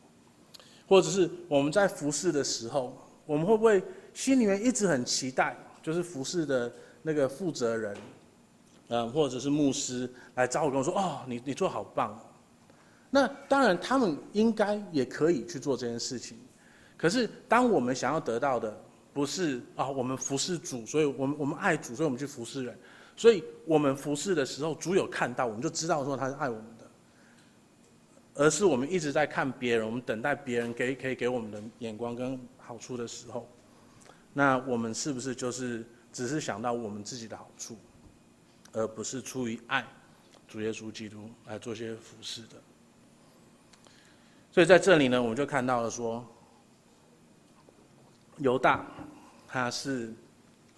[0.87, 7.97] 或者是我们在服侍的时候，我们会不会心里面一直很期待，就是服侍的那个负责人。
[8.89, 12.19] 嗯，或者是牧师来找我跟我说：“哦，你你做好棒。”
[13.11, 16.37] 那当然，他们应该也可以去做这件事情。
[16.97, 18.77] 可是，当我们想要得到的
[19.13, 22.77] 不是啊，我们服侍主，所以我们我们爱主，所以我们去服侍人。
[23.17, 26.85] 所以我们服侍的时候，主有看到，我们就知道说他是爱我们的。
[28.35, 33.49] 而是我们一直在看别人，我们等待别人给可以给我们的眼光跟好处的时候，
[34.33, 37.77] 那我们是不是就是只是想到我们自己的好处？
[38.75, 39.87] 而不是出于爱
[40.49, 42.57] 主耶稣基督来做些服事的，
[44.53, 46.25] 所以在这里呢，我们就看到了说，
[48.39, 48.85] 犹大
[49.47, 50.13] 他是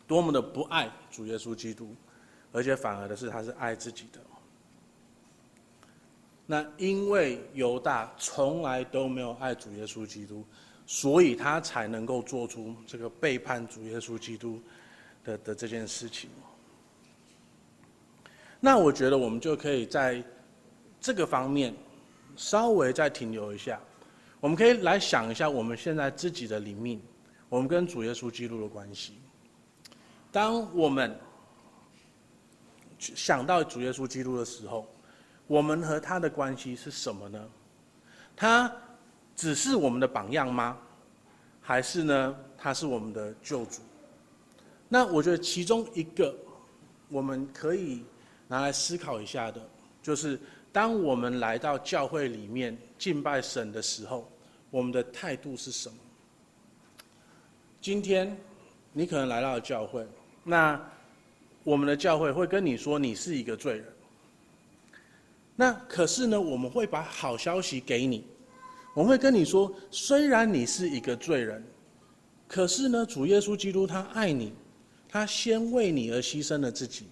[0.06, 1.96] 多么的不爱主耶稣基督，
[2.52, 4.20] 而且反而的是他是爱自己的。
[6.46, 10.44] 那因为犹大从来都没有爱主耶稣基督，
[10.86, 14.60] 所以他才能够做出这个背叛主耶稣基督
[15.24, 16.30] 的的这件事情。
[18.66, 20.20] 那我觉得我们就可以在
[21.00, 21.72] 这个方面
[22.34, 23.80] 稍微再停留一下，
[24.40, 27.00] 我们可以来想一下我们现在自己的灵命，
[27.48, 29.20] 我们跟主耶稣基督的关系。
[30.32, 31.16] 当我们
[32.98, 34.84] 想到主耶稣基督的时候，
[35.46, 37.48] 我们和他的关系是什么呢？
[38.34, 38.74] 他
[39.36, 40.76] 只是我们的榜样吗？
[41.60, 43.80] 还是呢，他是我们的救主？
[44.88, 46.36] 那我觉得其中一个
[47.08, 48.02] 我们可以。
[48.48, 49.60] 拿来思考一下的，
[50.02, 50.38] 就是
[50.72, 54.30] 当我们来到教会里面敬拜神的时候，
[54.70, 55.96] 我们的态度是什么？
[57.80, 58.36] 今天
[58.92, 60.06] 你可能来到了教会，
[60.44, 60.80] 那
[61.64, 63.84] 我们的教会会跟你说你是一个罪人。
[65.54, 68.24] 那可是呢，我们会把好消息给你，
[68.94, 71.64] 我们会跟你说，虽然你是一个罪人，
[72.46, 74.52] 可是呢，主耶稣基督他爱你，
[75.08, 77.06] 他先为你而牺牲了自己。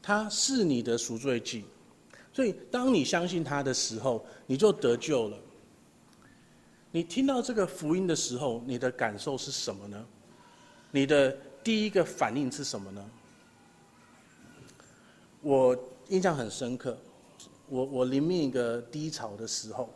[0.00, 1.64] 他是你的赎罪祭，
[2.32, 5.36] 所以当你相信他的时候，你就得救了。
[6.90, 10.02] 你听到这个福音的时候，你的感受是什么呢？
[10.90, 13.04] 你的第一个反应是什么呢？
[15.42, 16.96] 我印象很深刻，
[17.68, 19.92] 我我临命一个低潮的时候，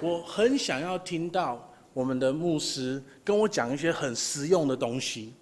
[0.00, 5.32] 我很想要听到我们的牧师跟我讲一些很实用的东西，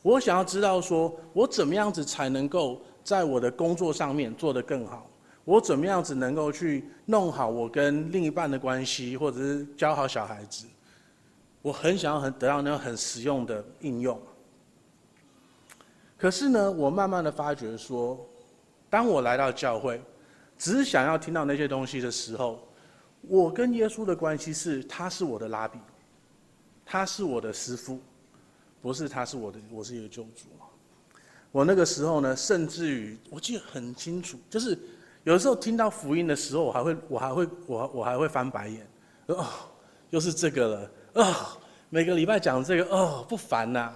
[0.00, 2.80] 我想要知道说我怎么样子才能够。
[3.04, 5.10] 在我的工作上面做得更好，
[5.44, 10.66] 我怎么样子能够去弄好我跟另一半的关系，或者是教好小孩子？
[11.60, 14.20] 我很想要很得到那种很实用的应用。
[16.18, 18.18] 可是呢，我慢慢的发觉说，
[18.88, 20.00] 当我来到教会，
[20.56, 22.66] 只是想要听到那些东西的时候，
[23.22, 25.78] 我跟耶稣的关系是，他是我的拉比，
[26.84, 27.98] 他是我的师傅，
[28.80, 30.46] 不是他是我的，我是一个救主。
[31.52, 34.76] 我那个时候呢，甚至于我记得很清楚，就是
[35.22, 38.86] 有的时候听到福音的时候，我还会，我还会，我我还会翻白眼，
[39.26, 39.46] 哦，
[40.10, 41.58] 又是这个了，哦，
[41.90, 43.92] 每个礼拜讲这个，哦，不烦呐、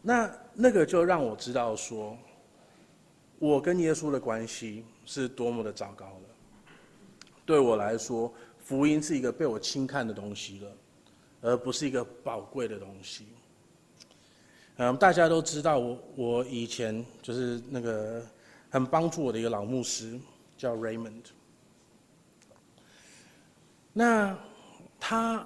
[0.00, 2.16] 那那个就让我知道说，
[3.40, 6.22] 我跟耶稣的关系是多么的糟糕了。
[7.44, 10.70] 对我来说，福音是一个被我轻看的东西了，
[11.40, 13.26] 而不是一个宝贵的东西。
[14.80, 18.24] 嗯，大家都知道我，我以前就是那个
[18.70, 20.16] 很帮助我的一个老牧师，
[20.56, 21.24] 叫 Raymond。
[23.92, 24.38] 那
[25.00, 25.44] 他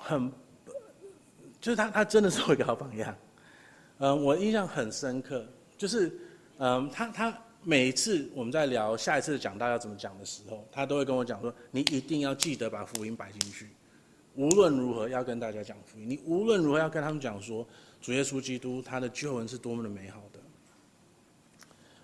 [0.00, 0.32] 很，
[1.60, 3.16] 就是他，他真的是我一个好榜样。
[3.98, 5.46] 嗯，我印象很深刻，
[5.78, 6.18] 就是
[6.58, 13.70] 嗯，他他每一次我们在聊下一次讲道要怎么讲的时候，他都会跟我讲说：“你一定要记得把福音摆进去，
[14.34, 17.64] 无论如何要跟大家讲福音，你无论如何要跟他们讲说。”
[18.06, 20.38] 主耶稣基督，他的救恩是多么的美好的。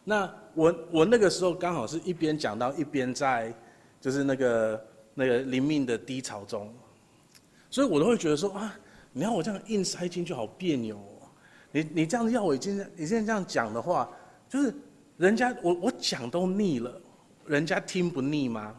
[0.02, 3.54] 那我我那个时候刚好是一边讲到一边在，
[4.00, 6.74] 就是那个那个灵命的低潮中，
[7.70, 8.76] 所以我都会觉得说啊，
[9.12, 11.30] 你要我这样硬塞进去好别扭哦。
[11.70, 14.10] 你你这样子要我已经你现在这样讲的话，
[14.48, 14.74] 就是
[15.18, 17.00] 人家我我讲都腻了，
[17.46, 18.74] 人家听不腻吗？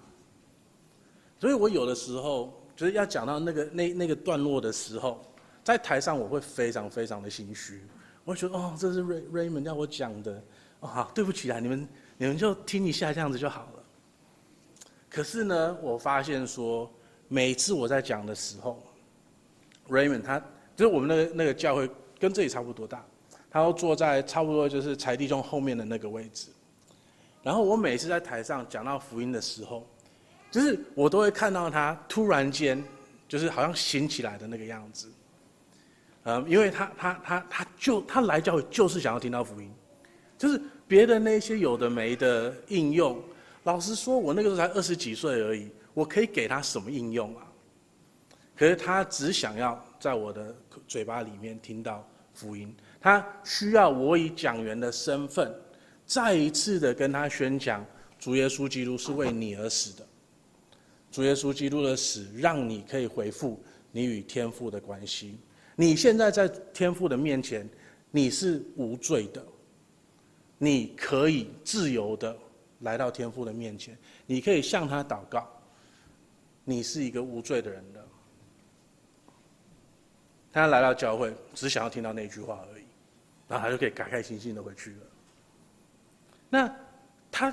[1.39, 5.25] 所以我有的时候就是要讲到那个那那个段落的时候。
[5.63, 7.81] 在台上我会非常非常的心虚，
[8.25, 10.43] 我会觉得哦，这是 Ray Raymond 要我讲的，
[10.81, 13.83] 哦，对不起啊，你们你们就听一下这样子就好了。
[15.09, 16.91] 可是呢，我发现说，
[17.27, 18.83] 每次我在讲的时候
[19.87, 20.39] ，Raymond 他
[20.75, 23.05] 就是我们那个那个教会跟这里差不多大，
[23.49, 26.49] 他都坐在差不多就是柴弟兄后面的那个位置。
[27.41, 29.87] 然后我每次在台上讲到福音的时候，
[30.49, 32.83] 就是我都会看到他突然间
[33.27, 35.09] 就是好像醒起来的那个样子。
[36.23, 39.69] 嗯，因为他他他他就他来教会就是想要听到福音，
[40.37, 43.21] 就是别的那些有的没的应用。
[43.63, 47.47] 老实说，我那个时候才二十几岁而已，我可以给他什么应用啊？
[48.55, 50.55] 可是他只想要在我的
[50.87, 55.53] 嘴巴里面听到福音，他需要我以讲员的身份，
[56.05, 57.85] 再一次的跟他宣讲
[58.19, 60.05] 主耶稣基督是为你而死的，
[61.11, 65.37] 主耶稣基督的死让你可以恢复你与天父的关系。
[65.75, 67.67] 你现在在天父的面前，
[68.11, 69.43] 你是无罪的，
[70.57, 72.35] 你可以自由的
[72.81, 75.49] 来到天父的面前，你可以向他祷告，
[76.63, 78.05] 你是一个无罪的人的。
[80.51, 82.83] 他来到教会，只想要听到那句话而已，
[83.47, 84.97] 然后他就可以开开心心的回去了。
[86.51, 86.75] 那
[87.31, 87.51] 他，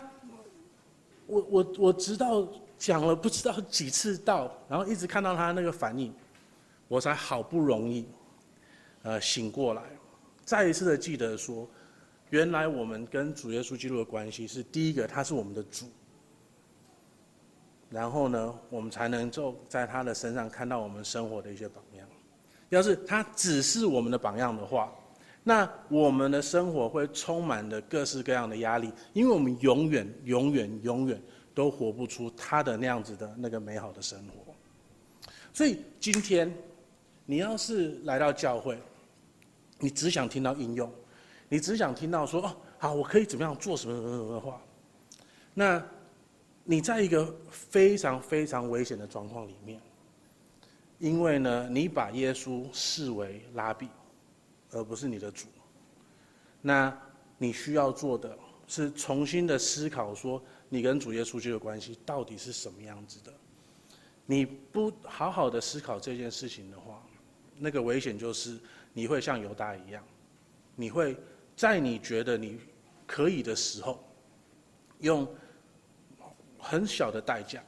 [1.26, 6.12] 我我我直到讲了不知道几次道，然后一直看到他那个反应。
[6.90, 8.04] 我才好不容易，
[9.04, 9.82] 呃，醒过来，
[10.44, 11.70] 再一次的记得说，
[12.30, 15.86] 原来我们跟主耶稣基督的关系是第一个，他是我们的主。
[17.90, 22.04] 然后呢，我们才能够在他的身上看到我们生活的一些榜样。
[22.70, 24.92] 要是他只是我们的榜样的话，
[25.44, 31.22] 那我们的生活会充满着各式各样的压力，因为我们永远、永远、永远
[31.54, 34.52] 都活不出他的那样子的那个美好的生活。
[35.52, 36.52] 所以今天。
[37.30, 38.76] 你要是来到教会，
[39.78, 40.92] 你只想听到应用，
[41.48, 44.60] 你只想听到说哦，好，我可以怎么样做什么什么什么的话，
[45.54, 45.80] 那
[46.64, 49.80] 你在一个非常非常危险的状况里面，
[50.98, 53.86] 因为呢，你把耶稣视为拉比，
[54.72, 55.46] 而不是你的主。
[56.60, 56.92] 那
[57.38, 63.32] 你需要做的是重新的思考，说你跟主耶稣这个关系到底是什么样子的。
[64.26, 67.00] 你不好好的思考这件事情的话，
[67.62, 68.58] 那个危险就是
[68.94, 70.02] 你会像犹大一样，
[70.74, 71.14] 你会
[71.54, 72.58] 在你觉得你
[73.06, 74.02] 可以的时候，
[75.00, 75.28] 用
[76.58, 77.62] 很小的代价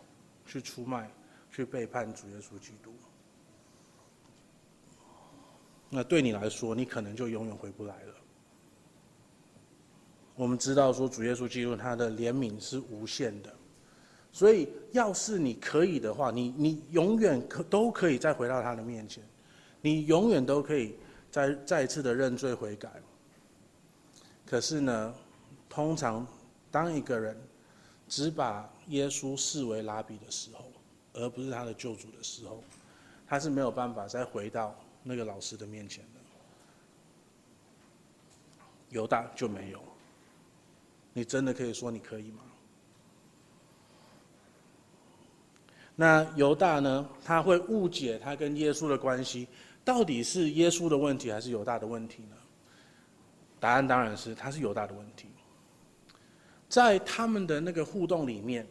[0.46, 1.10] 去出卖、
[1.50, 2.92] 去背叛主耶稣基督。
[5.90, 8.14] 那对你来说，你可能就永远回不来了。
[10.34, 13.54] 我们知道说主耶稣基督他的怜悯是无限的，
[14.32, 19.22] 所以要是你可以的话，你你永远可都可以再回到他的面前。
[19.82, 20.94] 你永远都可以
[21.30, 22.90] 再再一次的认罪悔改。
[24.46, 25.14] 可是呢，
[25.68, 26.26] 通常
[26.70, 27.36] 当一个人
[28.08, 30.64] 只把耶稣视为拉比的时候，
[31.14, 32.62] 而不是他的救主的时候，
[33.26, 36.20] 他是没有办法再回到那个老师的面前的。
[38.90, 39.80] 犹大就没有。
[41.14, 42.42] 你真的可以说你可以吗？
[45.94, 49.46] 那犹大呢，他会误解他跟耶稣的关系，
[49.84, 52.36] 到底是耶稣的问题还是犹大的问题呢？
[53.58, 55.28] 答案当然是他是犹大的问题。
[56.68, 58.66] 在他们的那个互动里面，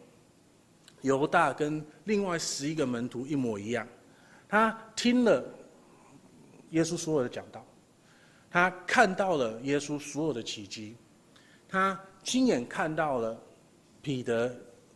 [1.02, 3.88] 犹大跟另外十一个门徒一模一样，
[4.48, 5.44] 他听了
[6.72, 7.66] 耶稣所有的讲道，
[8.50, 10.96] 他看到了耶稣所有的奇迹，
[11.68, 13.40] 他亲眼看到了
[14.02, 14.54] 彼得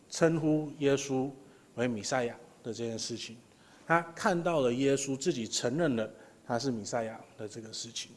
[0.09, 1.29] 称呼耶稣
[1.75, 3.37] 为弥赛亚的这件事情，
[3.85, 6.09] 他看到了耶稣自己承认了
[6.45, 8.11] 他是弥赛亚的这个事情。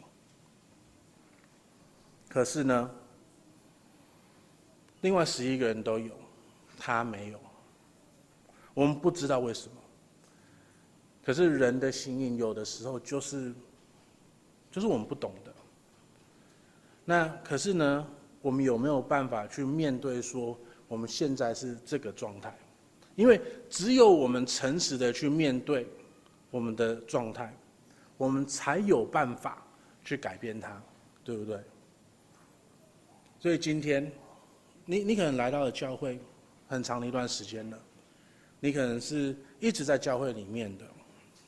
[2.28, 2.90] 可是呢，
[5.00, 6.12] 另外十一个人都有，
[6.78, 7.40] 他没有。
[8.74, 9.74] 我们不知道为什么。
[11.24, 13.52] 可是人的心意有的时候就是，
[14.70, 15.52] 就是我们不懂的。
[17.04, 18.06] 那可是呢，
[18.40, 22.56] 我们有没有办法去面对说我们现在是这个状态？
[23.18, 23.38] 因为
[23.68, 25.86] 只有我们诚实的去面对
[26.50, 27.52] 我们的状态，
[28.16, 29.66] 我们才有办法
[30.04, 30.80] 去改变它，
[31.24, 31.58] 对不对？
[33.40, 34.10] 所以今天。
[34.90, 36.18] 你你可能来到了教会
[36.66, 37.78] 很长的一段时间了，
[38.58, 40.86] 你可能是一直在教会里面的，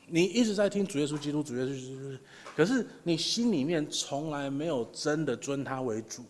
[0.05, 2.23] 你一直在听主耶稣基督，主耶稣基督，
[2.55, 6.23] 可是你心里面从来没有真的尊他为主。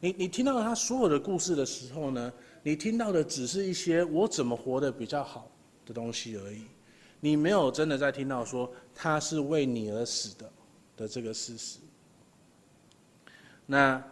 [0.00, 2.32] 你你听到他所有的故事的时候呢，
[2.66, 5.48] 你听到的只是一些我怎么活得比较好
[5.84, 6.64] 的东西而已，
[7.20, 10.52] 你没有真的在听到说他是为你而死的
[10.96, 11.78] 的这个事实。
[13.66, 14.02] 那。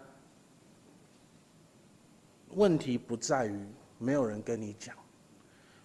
[2.51, 3.67] 问题不在于
[3.99, 4.95] 没有人跟你讲，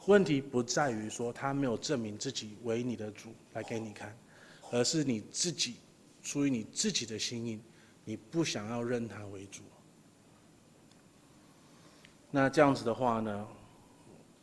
[0.05, 4.15] 问题不在于说他没有证明自己为你的主来给你看，
[4.71, 5.77] 而是你自己
[6.21, 7.59] 出于你自己的心意，
[8.05, 9.63] 你不想要认他为主。
[12.31, 13.47] 那这样子的话呢，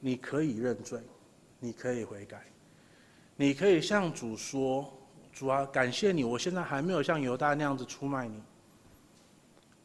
[0.01, 1.01] 你可以认罪，
[1.61, 2.45] 你可以悔改，
[3.37, 4.93] 你可以向主说
[5.33, 8.43] ：“主啊，感谢你，我现在还没有像犹大那样子出卖你，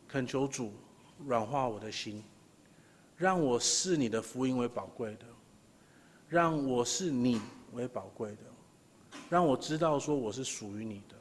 [0.08, 0.74] 恳求主
[1.26, 2.24] 软化我的心。”
[3.18, 5.26] 让我视你的福音为宝贵的，
[6.28, 7.40] 让我视你
[7.72, 8.38] 为宝贵的，
[9.30, 11.16] 让我知道说我是属于你的，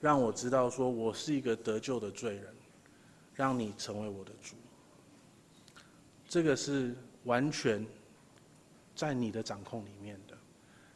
[0.00, 2.52] 让我知道说我是一个得救的罪人，
[3.34, 4.56] 让你成为我的主。
[6.28, 7.84] 这个是完全
[8.94, 10.36] 在你的掌控里面的，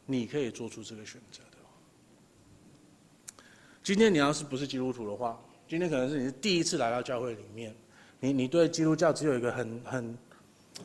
[0.07, 3.43] 你可以做出这个选择的。
[3.83, 7.75] 今天你要是不是基督徒的话，今天可能是你是第一次来到教会里面。
[8.23, 10.19] 你你对基督教只有一个很很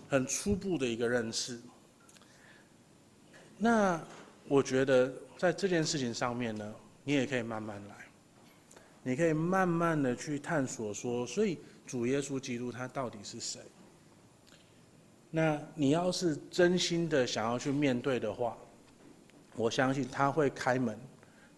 [0.08, 1.60] 很初步的一个认识，
[3.58, 4.02] 那
[4.48, 6.74] 我觉得在这件事情上面呢，
[7.04, 7.96] 你也可以慢慢来，
[9.04, 13.60] 你可以慢慢的去探索说，所以主耶稣基督他到底是谁？
[15.36, 18.58] 那你要是真心的想要去面对的话，
[19.58, 20.98] 我相信他会开门，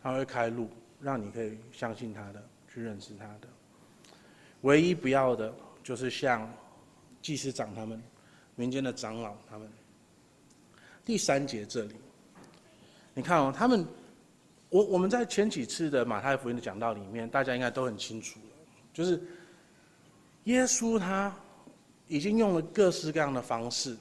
[0.02, 0.68] 他会开路，
[1.00, 3.48] 让你可以相信他的，去认识他的。
[4.62, 5.54] 唯一不要的。
[5.84, 6.52] 就是像
[7.22, 8.02] 祭司长他们、
[8.56, 9.70] 民间的长老他们。
[11.06, 11.96] 第三节这里，
[13.14, 13.88] 你看哦，他们，
[14.70, 18.56] 我我们在前几次的马太福音的讲道里面，大家应该都很清楚了，
[18.92, 19.22] 就是
[20.44, 21.34] 耶稣他
[22.08, 23.98] 已经用了各式各样的方式，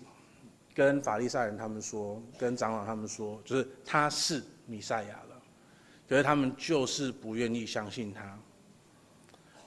[0.74, 5.42] 跟法利赛人他们说，跟长老他们说，就是他是弥赛亚了，
[6.08, 8.38] 可是他们就是不愿意相信他。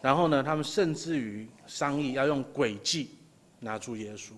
[0.02, 3.18] 然后呢，他们甚至于商议要用诡计
[3.60, 4.32] 拿住耶稣，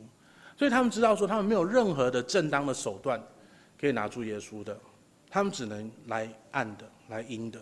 [0.58, 3.22] 所以他们知道说他们没有任何的正当的手段
[3.80, 4.80] 可以拿住耶稣的，
[5.30, 7.62] 他们只能来暗的，来阴的。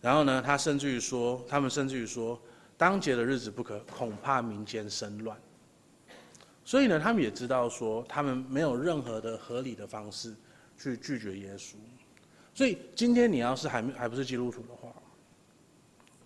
[0.00, 2.40] 然后呢，他甚至于说，他们甚至于说，
[2.78, 5.36] 当节的日子不可，恐怕民间生乱。
[6.64, 10.34] 所以呢，他们也知道说，他们没有任何的合理的方式
[10.78, 11.74] 去拒绝耶稣。
[12.54, 14.92] 所以今天你要是还没还不是基督徒的话，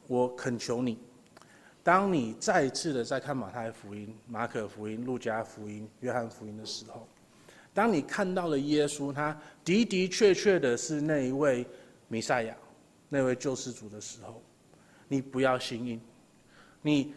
[0.07, 0.99] 我恳求你，
[1.83, 7.07] 当你再一次的在看马太福音、马可福音、路加福音、约翰福音的时候，
[7.73, 11.67] 当你看到了耶稣，他的的确确的是那一位
[12.09, 12.57] 弥赛亚，
[13.09, 14.43] 那位救世主的时候，
[15.09, 16.01] 你不要心硬，
[16.83, 17.15] 你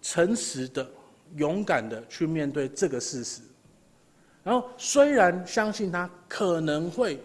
[0.00, 0.90] 诚实的、
[1.36, 3.42] 勇敢的去面对这个事实。
[4.42, 7.20] 然后，虽然相信他可能会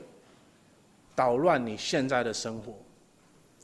[1.16, 2.76] 捣乱你现在的生活。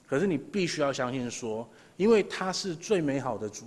[0.08, 1.68] 可是你必须要相信说，
[1.98, 3.66] 因为他是最美好的主，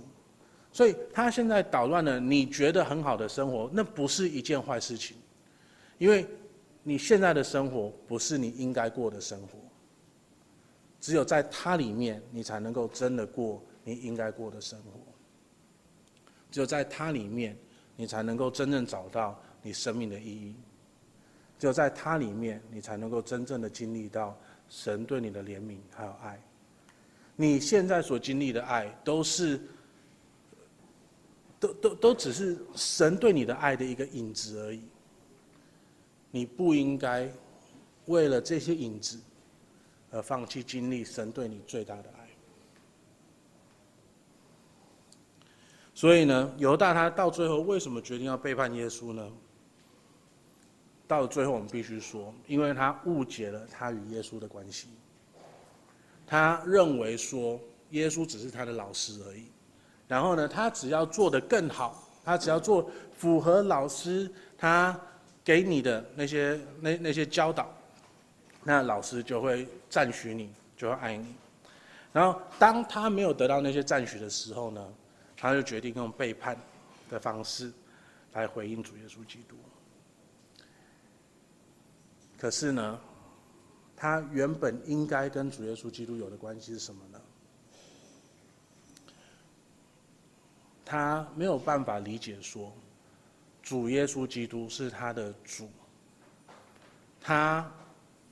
[0.71, 5.17] 所以他现在捣乱了你觉得很好的生活，那不是一件坏事情，
[5.97, 6.25] 因为
[6.81, 9.59] 你现在的生活不是你应该过的生活，
[10.99, 14.99] 只有在他里面，你才能够真的过你应该过的生活，
[16.51, 17.57] 只有在他里面，
[17.95, 20.55] 你才能够真正找到你生命的意义。
[21.57, 24.37] 只有在它里面，你才能够真正的经历到
[24.69, 26.41] 神对你的怜悯还有爱。
[27.35, 29.59] 你现在所经历的爱，都是，
[31.59, 34.81] 都都都只是神对你的爱的一个影子而已。
[36.31, 37.29] 你不应该
[38.05, 39.19] 为了这些影子
[40.11, 42.27] 而放弃经历神对你最大的爱。
[45.93, 49.29] 所以呢，犹大他到最后为什么决定要背叛耶稣呢？
[51.07, 54.89] 到最后，我们必须说，因为他误解了他与耶稣的关系。
[56.27, 59.45] 他认为说耶稣只是他的老师而已，
[60.07, 64.95] 然后呢，他只要做得更好，他只要做符合老师他
[65.43, 67.73] 给你的那些那那些教导，
[68.69, 71.33] 那老师就会赞许你，就会爱你。
[72.13, 74.93] 然后当他没有得到那些赞许的时候呢，
[75.35, 76.55] 他就决定用背叛
[77.09, 77.73] 的方式
[78.33, 79.55] 来回应主耶稣基督。
[82.37, 82.99] 可是呢，
[83.95, 87.19] 他原本应该跟主耶稣基督有的关系是什么呢？
[90.85, 92.71] 他没有办法理解说，
[93.63, 95.67] 主耶稣基督是他的主。
[97.19, 97.67] 他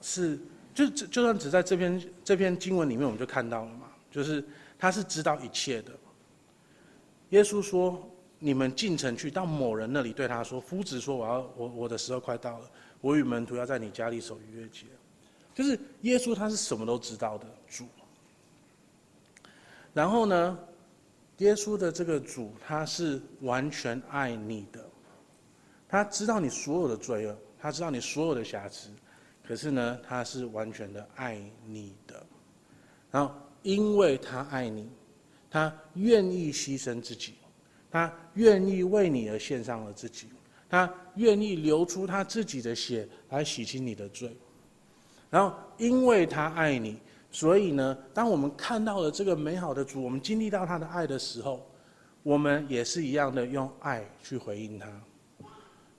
[0.01, 0.39] 是
[0.73, 4.43] 就就算只在这篇这篇经文里面，我们就看到了嘛，就是
[4.77, 5.91] 他是知道一切的。
[7.29, 12.71] 耶稣说：“你们进城去，到某人那里对他说，夫子说，我要我我的时候快到了，
[13.01, 14.85] 我与门徒要在你家里守逾越节。
[15.53, 17.85] 就是耶稣他是什么都知道的主。
[19.93, 20.59] 然后呢，
[21.39, 24.87] 耶稣的这个主他是完全爱你的，
[25.89, 28.89] 他知道你所有的罪恶，他知道你所有的瑕疵，
[29.47, 32.25] 可是呢，他是完全的爱你的。
[33.09, 34.89] 然后因为他爱你。”
[35.49, 37.35] 他愿意牺牲自己，
[37.89, 40.27] 他愿意为你而献上了自己，
[40.69, 44.35] 他愿意流出他自己的血来洗清你的罪。
[45.29, 46.99] 然后，因为他爱你，
[47.31, 51.65] 所以呢，当我们看到了这个美好的主，我们经历到他的爱的时候，
[52.23, 54.87] 我们也是一样的用爱去回应他。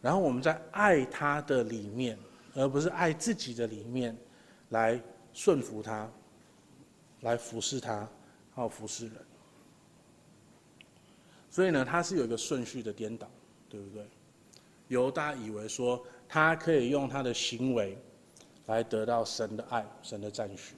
[0.03, 2.19] 然后我们在爱他的里面，
[2.55, 4.17] 而不是爱自己的里面，
[4.71, 5.01] 来
[5.33, 6.11] 顺服他，
[7.21, 8.09] 来服侍他，
[8.55, 9.15] 还有服侍人。
[11.51, 13.29] 所以呢，他是有一个顺序的颠倒，
[13.69, 14.07] 对不对？
[14.89, 17.99] 犹大以为说他可以用他的行为
[18.67, 20.75] 来得到神的爱、神的赞许。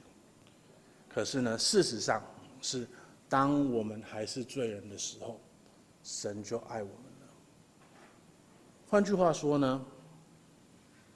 [1.07, 2.21] 可是呢，事实上
[2.61, 2.87] 是
[3.29, 5.39] 当我们还是罪人的时候，
[6.03, 7.27] 神就爱我们了。
[8.89, 9.85] 换句话说呢，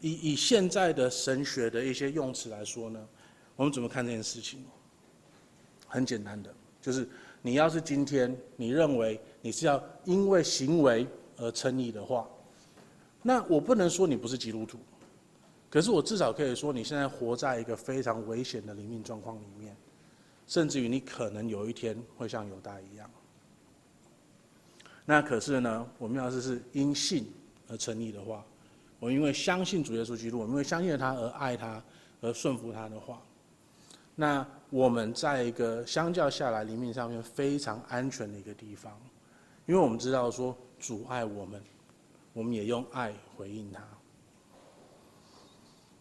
[0.09, 3.07] 以以现在的神学的一些用词来说呢，
[3.55, 4.63] 我们怎么看这件事情？
[5.87, 7.07] 很简单的，就是。
[7.41, 11.05] 你要是今天你认为你是要因为行为
[11.37, 12.27] 而称义的话，
[13.21, 14.79] 那我不能说你不是基督徒，
[15.69, 19.77] 可是我至少可以说你现在活在一个非常危险的灵命状况里面，
[20.47, 23.07] 甚至于你可能有一天会像犹大一样。
[25.05, 27.31] 那可是呢，我们要是是因信
[27.67, 28.43] 而称义的话，
[28.99, 31.83] 我因为相信主耶稣基督，我因为相信了他而爱他
[32.21, 33.21] 而顺服他的话，
[34.15, 34.45] 那。
[34.71, 38.99] 我们在一个相较下来灵命上面非常安全的一个地方，
[39.67, 41.61] 因为我们知道说主爱我们，
[42.33, 43.81] 我们也用爱回应他。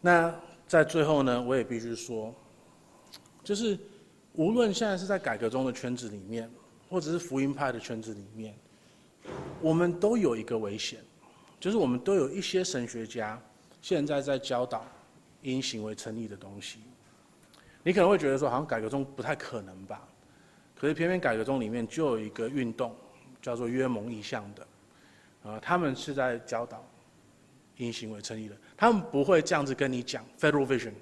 [0.01, 0.34] 那
[0.66, 2.34] 在最后呢，我也必须说，
[3.45, 3.78] 就是
[4.32, 6.51] 无论现在是在改革中的圈子里面，
[6.88, 8.57] 或者是福音派的圈子里面，
[9.61, 10.99] 我们都有一个危险，
[11.65, 13.41] 就是我们都有一些神学家
[13.81, 14.85] 现在在教导
[15.41, 16.81] 因行为称义的东西。
[17.83, 20.07] 你可能会觉得说，好像改革中不太可能吧？
[20.75, 22.95] 可是偏偏改革中里面就有一个运动，
[23.41, 24.67] 叫做约蒙异象的，
[25.43, 26.87] 啊，他们是在教导
[27.79, 28.55] 因行为称义的。
[28.77, 30.93] 他们不会这样子跟你讲 Federal Vision，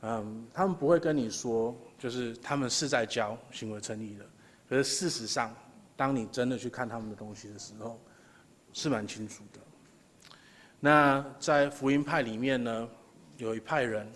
[0.00, 4.24] 嗯，他们不会跟你说，就是他们是在教行为称义的。
[4.66, 5.54] 可是事实上，
[5.98, 8.00] 当你真的去看他们的东西的时候，
[8.78, 9.60] 是蛮清楚的。
[10.78, 12.88] 那在福音派里面呢，
[13.36, 14.06] 有一派人。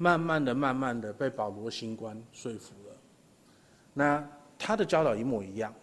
[0.00, 2.96] 慢慢的、慢慢的被保罗新观说服了，
[3.92, 5.74] 那他的教导一模一样，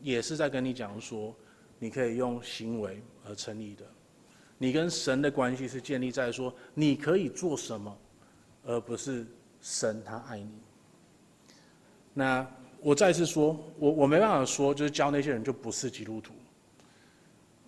[0.00, 1.32] 也是在跟你讲说，
[1.78, 3.84] 你可以用行为而成立的，
[4.58, 7.96] 你跟神的关系是建立在说你可以做什么，
[8.64, 9.24] 而不是
[9.60, 10.60] 神他爱你。
[12.12, 12.44] 那
[12.80, 16.34] 我再次说，我我没办法说，就是教那些人就不是基督徒，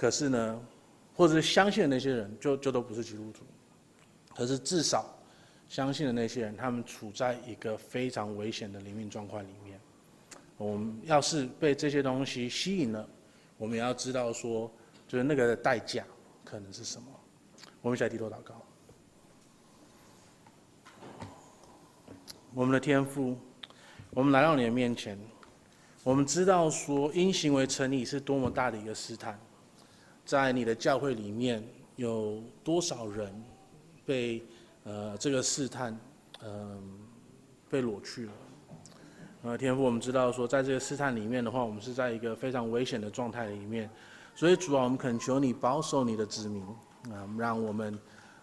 [0.01, 0.59] 可是呢，
[1.15, 3.45] 或者是相信的那些人就就都不是基督徒，
[4.35, 5.15] 可是至少。
[5.69, 9.79] 相信的那些人，他们处在一个非常危险的灵命状况里面。
[10.57, 13.09] 我们要是被这些东西吸引了，
[13.59, 14.69] 我们也要知道说，
[15.07, 16.03] 就是那个代价
[16.45, 17.07] 可能是什么。
[17.83, 18.55] 我们一起来低头祷告。
[22.55, 23.37] 我们的天赋，
[24.11, 25.17] 我们来到你的面前，
[26.03, 29.39] 我们知道说，因行为成义是多么大的一个试探，
[30.31, 31.61] 在你的教会里面
[31.97, 33.35] 有多少人
[34.07, 34.41] 被
[34.85, 35.93] 呃这个试探
[36.45, 36.79] 嗯、呃、
[37.69, 38.33] 被裸去了。
[39.43, 43.91] 呃，天父，我们知道说，在这个试探里面的话，我们是在一个非常危险的状态里面，
[44.37, 46.63] 所以主啊，我们恳求你保守你的子民，
[47.13, 47.99] 啊、让我们，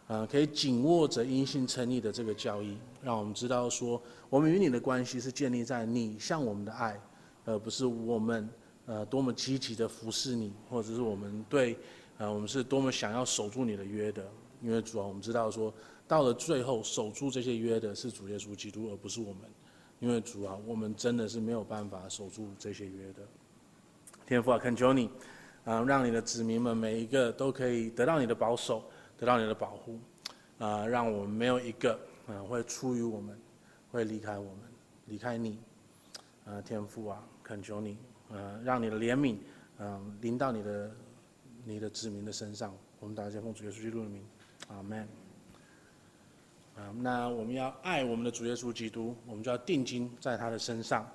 [0.08, 7.00] 呃，可以紧握着因信称义的这个教义，让我们知道说，我们与你的关系是建立在你向我们的爱，
[7.46, 8.50] 而不是我们，
[8.88, 11.78] 呃，多么积极的服侍你，或者是我们对，
[12.18, 14.26] 呃，我们是多么想要守住你的约的，
[14.62, 15.72] 因为主啊，我们知道说，
[16.08, 19.42] 到了最后守住这些约的是主耶稣基督，而不是我们。
[20.00, 23.22] 因为主啊，我们真的是没有办法守住这些约的。
[24.26, 25.10] 天父啊，恳求你，
[25.66, 28.84] 啊，让你的子民们每一个都可以得到你的保守，
[29.18, 30.00] 得到你的保护，
[30.60, 33.38] 啊，让我们没有一个，啊，会出于我们，
[33.92, 34.60] 会离开我们，
[35.08, 35.58] 离开你。
[36.46, 37.98] 啊，天父啊，恳求你，
[38.30, 39.38] 呃，让你的怜悯，
[39.80, 40.92] 嗯，临到你的，
[41.64, 42.74] 你的子民的身上。
[43.00, 44.24] 我们大家奉主耶稣基督的名，
[44.70, 45.08] 阿门。
[46.76, 51.10] 啊，那我们要爱我们的主耶稣基督，我们就要定睛在他的身上，